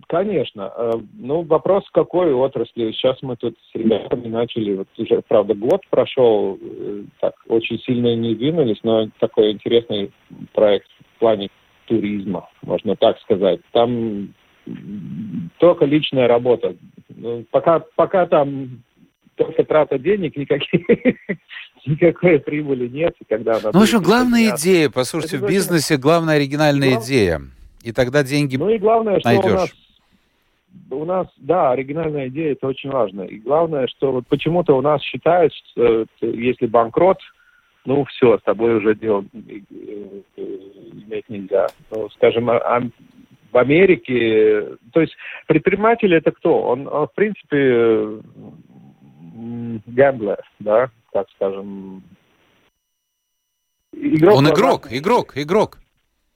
Конечно. 0.08 0.72
Э, 0.74 0.92
ну, 1.18 1.42
вопрос, 1.42 1.84
какой 1.92 2.32
отрасли. 2.32 2.92
Сейчас 2.92 3.18
мы 3.22 3.36
тут 3.36 3.56
с 3.70 3.74
ребятами 3.74 4.28
начали, 4.28 4.74
вот 4.74 4.88
уже, 4.96 5.22
правда, 5.28 5.54
год 5.54 5.82
прошел, 5.90 6.58
э, 6.60 7.04
так, 7.20 7.34
очень 7.48 7.78
сильно 7.80 8.14
не 8.16 8.34
двинулись, 8.34 8.78
но 8.82 9.08
такой 9.20 9.52
интересный 9.52 10.12
проект 10.54 10.86
в 11.16 11.18
плане 11.18 11.50
туризма, 11.86 12.48
можно 12.62 12.96
так 12.96 13.20
сказать. 13.20 13.60
Там 13.72 14.34
только 15.58 15.84
личная 15.84 16.26
работа. 16.26 16.74
Ну, 17.08 17.44
пока, 17.50 17.84
пока 17.96 18.26
там 18.26 18.82
только 19.36 19.62
трата 19.64 19.98
денег, 19.98 20.36
никаких, 20.36 20.80
никакой 21.86 22.40
прибыли 22.40 22.88
нет. 22.88 23.14
Когда 23.28 23.60
ну, 23.62 23.78
в 23.78 23.82
общем, 23.82 24.02
главная 24.02 24.56
идея, 24.56 24.90
послушайте, 24.90 25.36
Это 25.36 25.46
в 25.46 25.48
бизнесе 25.48 25.96
главная 25.98 26.36
оригинальная 26.36 26.92
глав... 26.92 27.04
идея. 27.04 27.40
И 27.86 27.92
тогда 27.92 28.24
деньги 28.24 28.56
Ну 28.56 28.68
и 28.68 28.78
главное, 28.78 29.20
что 29.20 29.28
найдешь. 29.28 29.52
у 29.52 29.54
нас 29.54 29.70
у 30.90 31.04
нас, 31.04 31.26
да, 31.38 31.70
оригинальная 31.70 32.28
идея, 32.28 32.52
это 32.52 32.66
очень 32.66 32.90
важно. 32.90 33.22
И 33.22 33.38
главное, 33.38 33.86
что 33.86 34.12
вот 34.12 34.26
почему-то 34.26 34.76
у 34.76 34.82
нас 34.82 35.00
считают, 35.02 35.54
что 35.54 36.04
если 36.20 36.66
банкрот, 36.66 37.18
ну 37.84 38.04
все, 38.04 38.38
с 38.38 38.42
тобой 38.42 38.76
уже 38.76 38.94
дело 38.94 39.24
э, 39.32 39.60
э, 40.36 40.42
иметь 41.06 41.28
нельзя. 41.28 41.68
Ну, 41.90 42.10
скажем, 42.10 42.50
а, 42.50 42.56
а 42.56 42.82
в 43.52 43.56
Америке, 43.56 44.76
то 44.92 45.00
есть 45.00 45.16
предприниматель 45.46 46.14
это 46.14 46.32
кто? 46.32 46.62
Он, 46.62 46.88
он 46.88 47.06
в 47.06 47.14
принципе 47.14 48.20
гэмблер, 49.86 50.42
да, 50.58 50.90
так 51.12 51.28
скажем. 51.36 52.02
Игрок 53.92 54.36
он 54.36 54.50
игрок, 54.50 54.88
игрок, 54.90 55.32
игрок. 55.36 55.78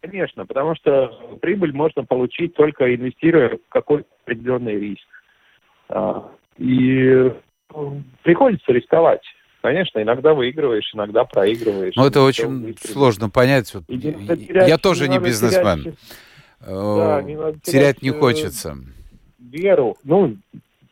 Конечно, 0.01 0.47
потому 0.47 0.75
что 0.77 1.09
прибыль 1.43 1.73
можно 1.73 2.05
получить 2.05 2.55
только 2.55 2.95
инвестируя 2.95 3.59
в 3.59 3.69
какой-то 3.69 4.09
определенный 4.23 4.79
риск. 4.79 5.07
А, 5.91 6.31
и 6.57 7.33
ну, 7.75 8.03
приходится 8.23 8.73
рисковать. 8.73 9.23
Конечно, 9.61 10.03
иногда 10.03 10.33
выигрываешь, 10.33 10.91
иногда 10.95 11.25
проигрываешь. 11.25 11.95
Ну, 11.97 12.07
это 12.07 12.23
очень 12.23 12.75
сложно 12.79 13.29
понять. 13.29 13.75
Вот, 13.75 13.85
я 13.89 14.79
тоже 14.79 15.07
не, 15.09 15.19
не 15.19 15.25
бизнесмен. 15.25 15.83
Терять, 15.83 15.97
да, 16.67 17.23
не 17.23 17.35
терять, 17.35 17.63
терять 17.63 18.03
не 18.03 18.11
э, 18.11 18.13
хочется. 18.13 18.77
Веру. 19.39 19.97
Ну, 20.03 20.37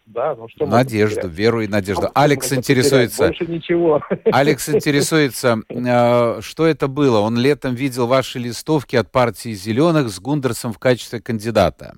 да, 0.08 0.34
ну 0.34 0.48
что 0.48 0.66
Надежду, 0.66 1.28
веру 1.28 1.60
и 1.60 1.68
надежду. 1.68 2.04
Ну, 2.04 2.08
Алекс 2.14 2.50
интересуется. 2.52 3.26
Больше 3.26 3.46
ничего. 3.46 4.00
Алекс 4.32 4.66
интересуется, 4.74 5.58
э, 5.68 6.40
что 6.40 6.66
это 6.66 6.88
было? 6.88 7.20
Он 7.20 7.36
летом 7.36 7.74
видел 7.74 8.06
ваши 8.06 8.38
листовки 8.38 8.96
от 8.96 9.12
партии 9.12 9.50
Зеленых 9.50 10.08
с 10.08 10.18
Гундерсом 10.18 10.72
в 10.72 10.78
качестве 10.78 11.20
кандидата. 11.20 11.94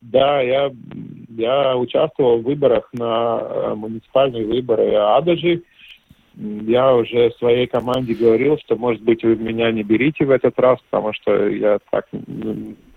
Да, 0.00 0.40
я, 0.40 0.70
я 1.36 1.76
участвовал 1.76 2.38
в 2.38 2.44
выборах 2.44 2.88
на 2.92 3.38
э, 3.40 3.74
муниципальные 3.74 4.46
выборы 4.46 4.94
Адажи. 4.94 5.62
Я 6.36 6.94
уже 6.94 7.32
своей 7.32 7.66
команде 7.66 8.14
говорил, 8.14 8.56
что, 8.64 8.76
может 8.76 9.02
быть, 9.02 9.22
вы 9.24 9.36
меня 9.36 9.70
не 9.72 9.82
берите 9.82 10.24
в 10.24 10.30
этот 10.30 10.58
раз, 10.58 10.78
потому 10.88 11.12
что 11.12 11.48
я 11.48 11.80
так 11.90 12.06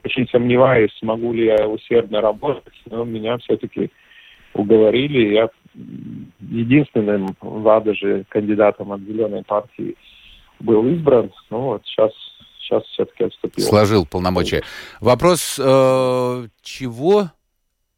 очень 0.03 0.27
сомневаюсь, 0.29 0.91
смогу 0.99 1.33
ли 1.33 1.45
я 1.45 1.67
усердно 1.67 2.21
работать, 2.21 2.73
но 2.89 3.03
меня 3.03 3.37
все-таки 3.39 3.91
уговорили. 4.53 5.33
Я 5.33 5.49
единственным 6.39 7.35
в 7.39 7.69
Адаже 7.69 8.25
кандидатом 8.29 8.91
от 8.91 9.01
Зеленой 9.01 9.43
партии 9.43 9.95
был 10.59 10.85
избран. 10.87 11.31
Ну 11.49 11.61
вот 11.61 11.85
сейчас 11.85 12.11
сейчас 12.59 12.83
все-таки 12.85 13.25
отступил. 13.25 13.65
Сложил 13.65 14.05
полномочия. 14.05 14.63
Вопрос, 14.99 15.59
э, 15.59 16.47
чего 16.61 17.31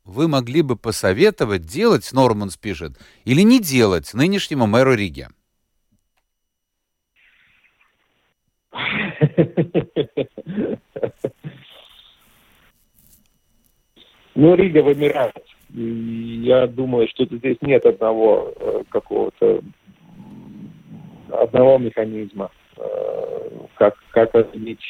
вы 0.05 0.27
могли 0.27 0.61
бы 0.61 0.75
посоветовать 0.75 1.65
делать, 1.65 2.11
Норманс 2.13 2.57
пишет, 2.57 2.97
или 3.23 3.41
не 3.41 3.59
делать 3.59 4.13
нынешнему 4.13 4.67
мэру 4.67 4.95
Риги? 4.95 5.27
Ну, 14.35 14.55
Рига 14.55 14.81
вымирает. 14.81 15.43
И 15.75 16.41
я 16.43 16.67
думаю, 16.67 17.07
что 17.07 17.25
здесь 17.25 17.57
нет 17.61 17.85
одного 17.85 18.53
э, 18.59 18.83
какого-то 18.89 19.61
одного 21.31 21.77
механизма, 21.79 22.51
э, 22.77 23.49
как, 23.75 23.95
как 24.11 24.35
отменить 24.35 24.83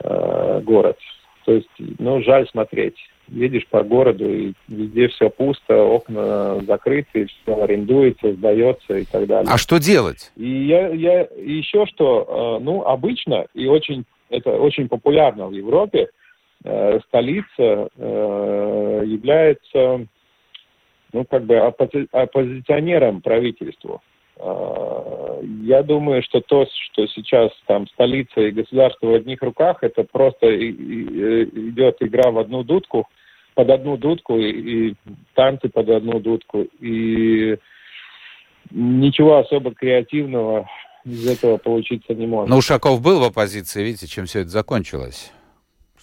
э, 0.00 0.60
город. 0.62 0.98
То 1.44 1.52
есть, 1.52 1.68
ну, 1.98 2.22
жаль 2.22 2.46
смотреть. 2.48 2.96
Едешь 3.28 3.66
по 3.68 3.82
городу, 3.82 4.28
и 4.28 4.52
везде 4.68 5.08
все 5.08 5.30
пусто, 5.30 5.82
окна 5.82 6.60
закрыты, 6.66 7.26
все 7.26 7.62
арендуется, 7.62 8.34
сдается 8.34 8.98
и 8.98 9.04
так 9.06 9.26
далее. 9.26 9.50
А 9.50 9.56
что 9.56 9.78
делать? 9.78 10.30
И 10.36 10.66
я, 10.66 10.88
я 10.88 11.20
еще 11.36 11.86
что, 11.86 12.58
ну, 12.62 12.82
обычно 12.82 13.46
и 13.54 13.66
очень, 13.66 14.04
это 14.28 14.50
очень 14.50 14.88
популярно 14.88 15.46
в 15.46 15.52
Европе, 15.52 16.08
столица 17.08 17.88
э, 17.96 19.02
является, 19.04 20.06
ну, 21.12 21.24
как 21.24 21.44
бы 21.44 21.58
оппози 21.58 22.08
оппозиционером 22.10 23.20
правительству. 23.20 24.00
А, 24.38 25.40
я 25.62 25.82
думаю, 25.82 26.22
что 26.22 26.40
то, 26.40 26.66
что 26.66 27.06
сейчас 27.08 27.50
там 27.66 27.86
столица 27.88 28.40
и 28.40 28.50
государство 28.50 29.08
в 29.08 29.14
одних 29.14 29.42
руках, 29.42 29.78
это 29.82 30.04
просто 30.04 30.46
идет 30.70 31.96
игра 32.00 32.30
в 32.30 32.38
одну 32.38 32.64
дудку, 32.64 33.06
под 33.54 33.70
одну 33.70 33.96
дудку 33.96 34.38
и, 34.38 34.88
и 34.90 34.94
танцы 35.34 35.68
под 35.68 35.88
одну 35.88 36.18
дудку. 36.18 36.62
И 36.80 37.58
ничего 38.70 39.36
особо 39.38 39.74
креативного 39.74 40.68
из 41.04 41.26
этого 41.28 41.58
получиться 41.58 42.14
не 42.14 42.26
может. 42.26 42.48
Но 42.48 42.56
Ушаков 42.56 43.00
был 43.02 43.20
в 43.20 43.24
оппозиции, 43.24 43.84
видите, 43.84 44.06
чем 44.06 44.24
все 44.24 44.40
это 44.40 44.48
закончилось. 44.48 45.30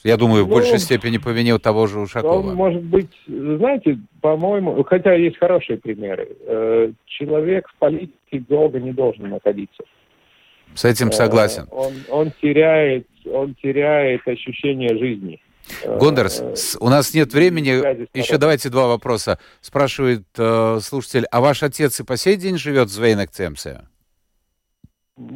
Я 0.04 0.18
думаю, 0.18 0.46
в 0.46 0.48
ну, 0.48 0.56
большей 0.56 0.80
степени 0.80 1.18
по 1.18 1.30
вине 1.30 1.58
того 1.60 1.86
же 1.88 2.00
Ушакова. 2.00 2.50
Он, 2.50 2.56
может 2.56 2.84
быть, 2.84 3.12
знаете, 3.28 4.00
по-моему, 4.22 4.84
хотя 4.84 5.14
есть 5.14 5.38
хорошие 5.38 5.78
примеры, 5.78 6.30
э, 6.48 6.92
человек 7.06 7.68
в 7.70 7.76
политике 7.76 8.44
долго 8.50 8.80
не 8.80 8.92
должен 8.92 9.30
находиться. 9.30 9.84
С 10.74 10.86
этим 10.86 11.10
э, 11.10 11.12
согласен. 11.12 11.68
Он, 11.72 11.94
он, 12.10 12.32
теряет, 12.42 13.08
он 13.32 13.56
теряет 13.56 14.28
ощущение 14.28 14.98
жизни. 14.98 15.40
Э, 15.84 15.98
Гондерс, 15.98 16.78
у 16.80 16.90
нас 16.90 17.14
нет 17.14 17.34
времени. 17.34 18.08
Еще 18.18 18.38
давайте 18.38 18.70
два 18.70 18.88
вопроса. 18.88 19.38
Спрашивает 19.62 20.24
э, 20.38 20.80
слушатель, 20.82 21.26
а 21.32 21.42
ваш 21.42 21.64
отец 21.64 22.00
и 22.00 22.04
по 22.04 22.18
сей 22.18 22.38
день 22.38 22.58
живет 22.58 22.88
в 22.88 22.92
Звейнакцемсе? 22.92 23.82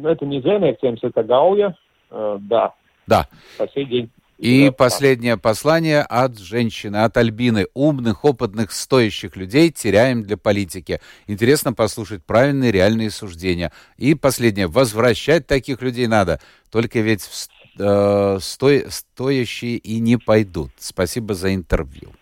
Это 0.04 0.26
не 0.26 0.40
Звейнакцемс, 0.40 1.04
это 1.04 1.22
Гауя. 1.22 1.76
Э, 2.10 2.38
да. 2.40 2.74
Да. 3.06 3.28
По 3.58 3.68
сей 3.68 3.84
день. 3.84 4.10
И 4.38 4.70
последнее 4.76 5.38
послание 5.38 6.02
от 6.02 6.38
женщины, 6.38 6.98
от 6.98 7.16
Альбины. 7.16 7.66
Умных, 7.74 8.24
опытных, 8.24 8.72
стоящих 8.72 9.36
людей 9.36 9.70
теряем 9.70 10.22
для 10.22 10.36
политики. 10.36 11.00
Интересно 11.26 11.72
послушать 11.72 12.24
правильные, 12.24 12.70
реальные 12.70 13.10
суждения. 13.10 13.72
И 13.96 14.14
последнее. 14.14 14.66
Возвращать 14.66 15.46
таких 15.46 15.80
людей 15.80 16.06
надо. 16.06 16.40
Только 16.70 17.00
ведь 17.00 17.28
э, 17.78 18.38
сто, 18.40 18.90
стоящие 18.90 19.78
и 19.78 20.00
не 20.00 20.18
пойдут. 20.18 20.70
Спасибо 20.78 21.34
за 21.34 21.54
интервью. 21.54 22.12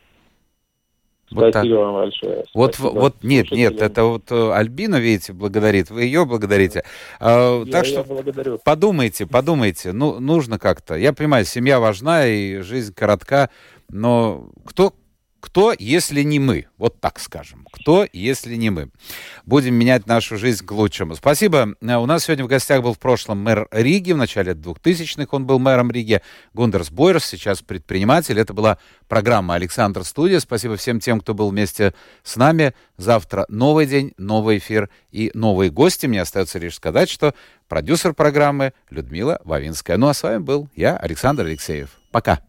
Вот 1.35 1.51
Спасибо 1.51 1.77
так. 1.77 1.85
вам 1.85 1.95
большое. 1.95 2.45
Вот, 2.55 2.75
Спасибо. 2.75 3.01
вот 3.01 3.17
нет, 3.25 3.51
нет, 3.51 3.83
это 3.83 4.05
вот 4.05 4.31
э, 4.31 4.53
Альбина, 4.53 4.97
видите, 4.97 5.33
благодарит, 5.33 5.91
вы 5.91 6.05
ее 6.05 6.25
благодарите. 6.25 6.85
А, 7.19 7.65
я, 7.65 7.73
так 7.73 7.87
что 7.87 8.05
благодарю. 8.05 8.61
подумайте, 8.65 9.27
подумайте, 9.27 9.93
ну, 9.93 10.21
нужно 10.21 10.61
как-то. 10.61 10.95
Я 10.95 11.13
понимаю, 11.13 11.45
семья 11.45 11.81
важна 11.81 12.27
и 12.27 12.61
жизнь 12.61 12.95
коротка, 12.95 13.51
но 13.91 14.49
кто, 14.65 14.95
кто, 15.45 15.75
если 15.79 16.23
не 16.23 16.39
мы? 16.39 16.69
Вот 16.79 17.03
так 17.03 17.21
скажем. 17.21 17.67
Кто, 17.71 18.07
если 18.15 18.55
не 18.55 18.71
мы? 18.71 18.89
Будем 19.45 19.75
менять 19.75 20.07
нашу 20.07 20.39
жизнь 20.39 20.65
к 20.65 20.73
лучшему. 20.73 21.17
Спасибо. 21.17 21.75
Э, 21.83 21.97
у 21.97 22.07
нас 22.07 22.25
сегодня 22.25 22.47
в 22.47 22.49
гостях 22.49 22.83
был 22.83 22.95
в 22.95 22.99
прошлом 22.99 23.41
мэр 23.43 23.69
Риги. 23.71 24.13
В 24.13 24.17
начале 24.17 24.53
2000-х 24.53 25.29
он 25.33 25.45
был 25.45 25.59
мэром 25.59 25.91
Риги. 25.91 26.23
Гундерс 26.55 26.91
Бойерс, 26.91 27.27
сейчас 27.27 27.61
предприниматель. 27.61 28.41
Это 28.41 28.55
была 28.55 28.79
программа 29.07 29.55
«Александр 29.55 30.05
Студия». 30.05 30.41
Спасибо 30.41 30.77
всем 30.77 30.99
тем, 30.99 31.21
кто 31.21 31.35
был 31.35 31.51
вместе 31.51 31.93
с 32.23 32.37
нами. 32.37 32.73
Завтра 32.97 33.45
новый 33.51 33.85
день, 33.85 34.15
новый 34.17 34.57
эфир 34.57 34.89
и 35.11 35.31
новые 35.35 35.71
гости. 35.71 36.07
Мне 36.07 36.23
остается 36.23 36.59
лишь 36.59 36.77
сказать, 36.77 37.11
что 37.11 37.35
продюсер 37.69 38.15
программы 38.15 38.73
Людмила 38.89 39.43
Вавинская. 39.45 39.99
Ну 39.99 40.09
а 40.09 40.15
с 40.15 40.23
вами 40.23 40.39
был 40.39 40.71
я, 40.75 40.97
Александр 40.97 41.45
Алексеев. 41.45 41.91
Пока. 42.11 42.41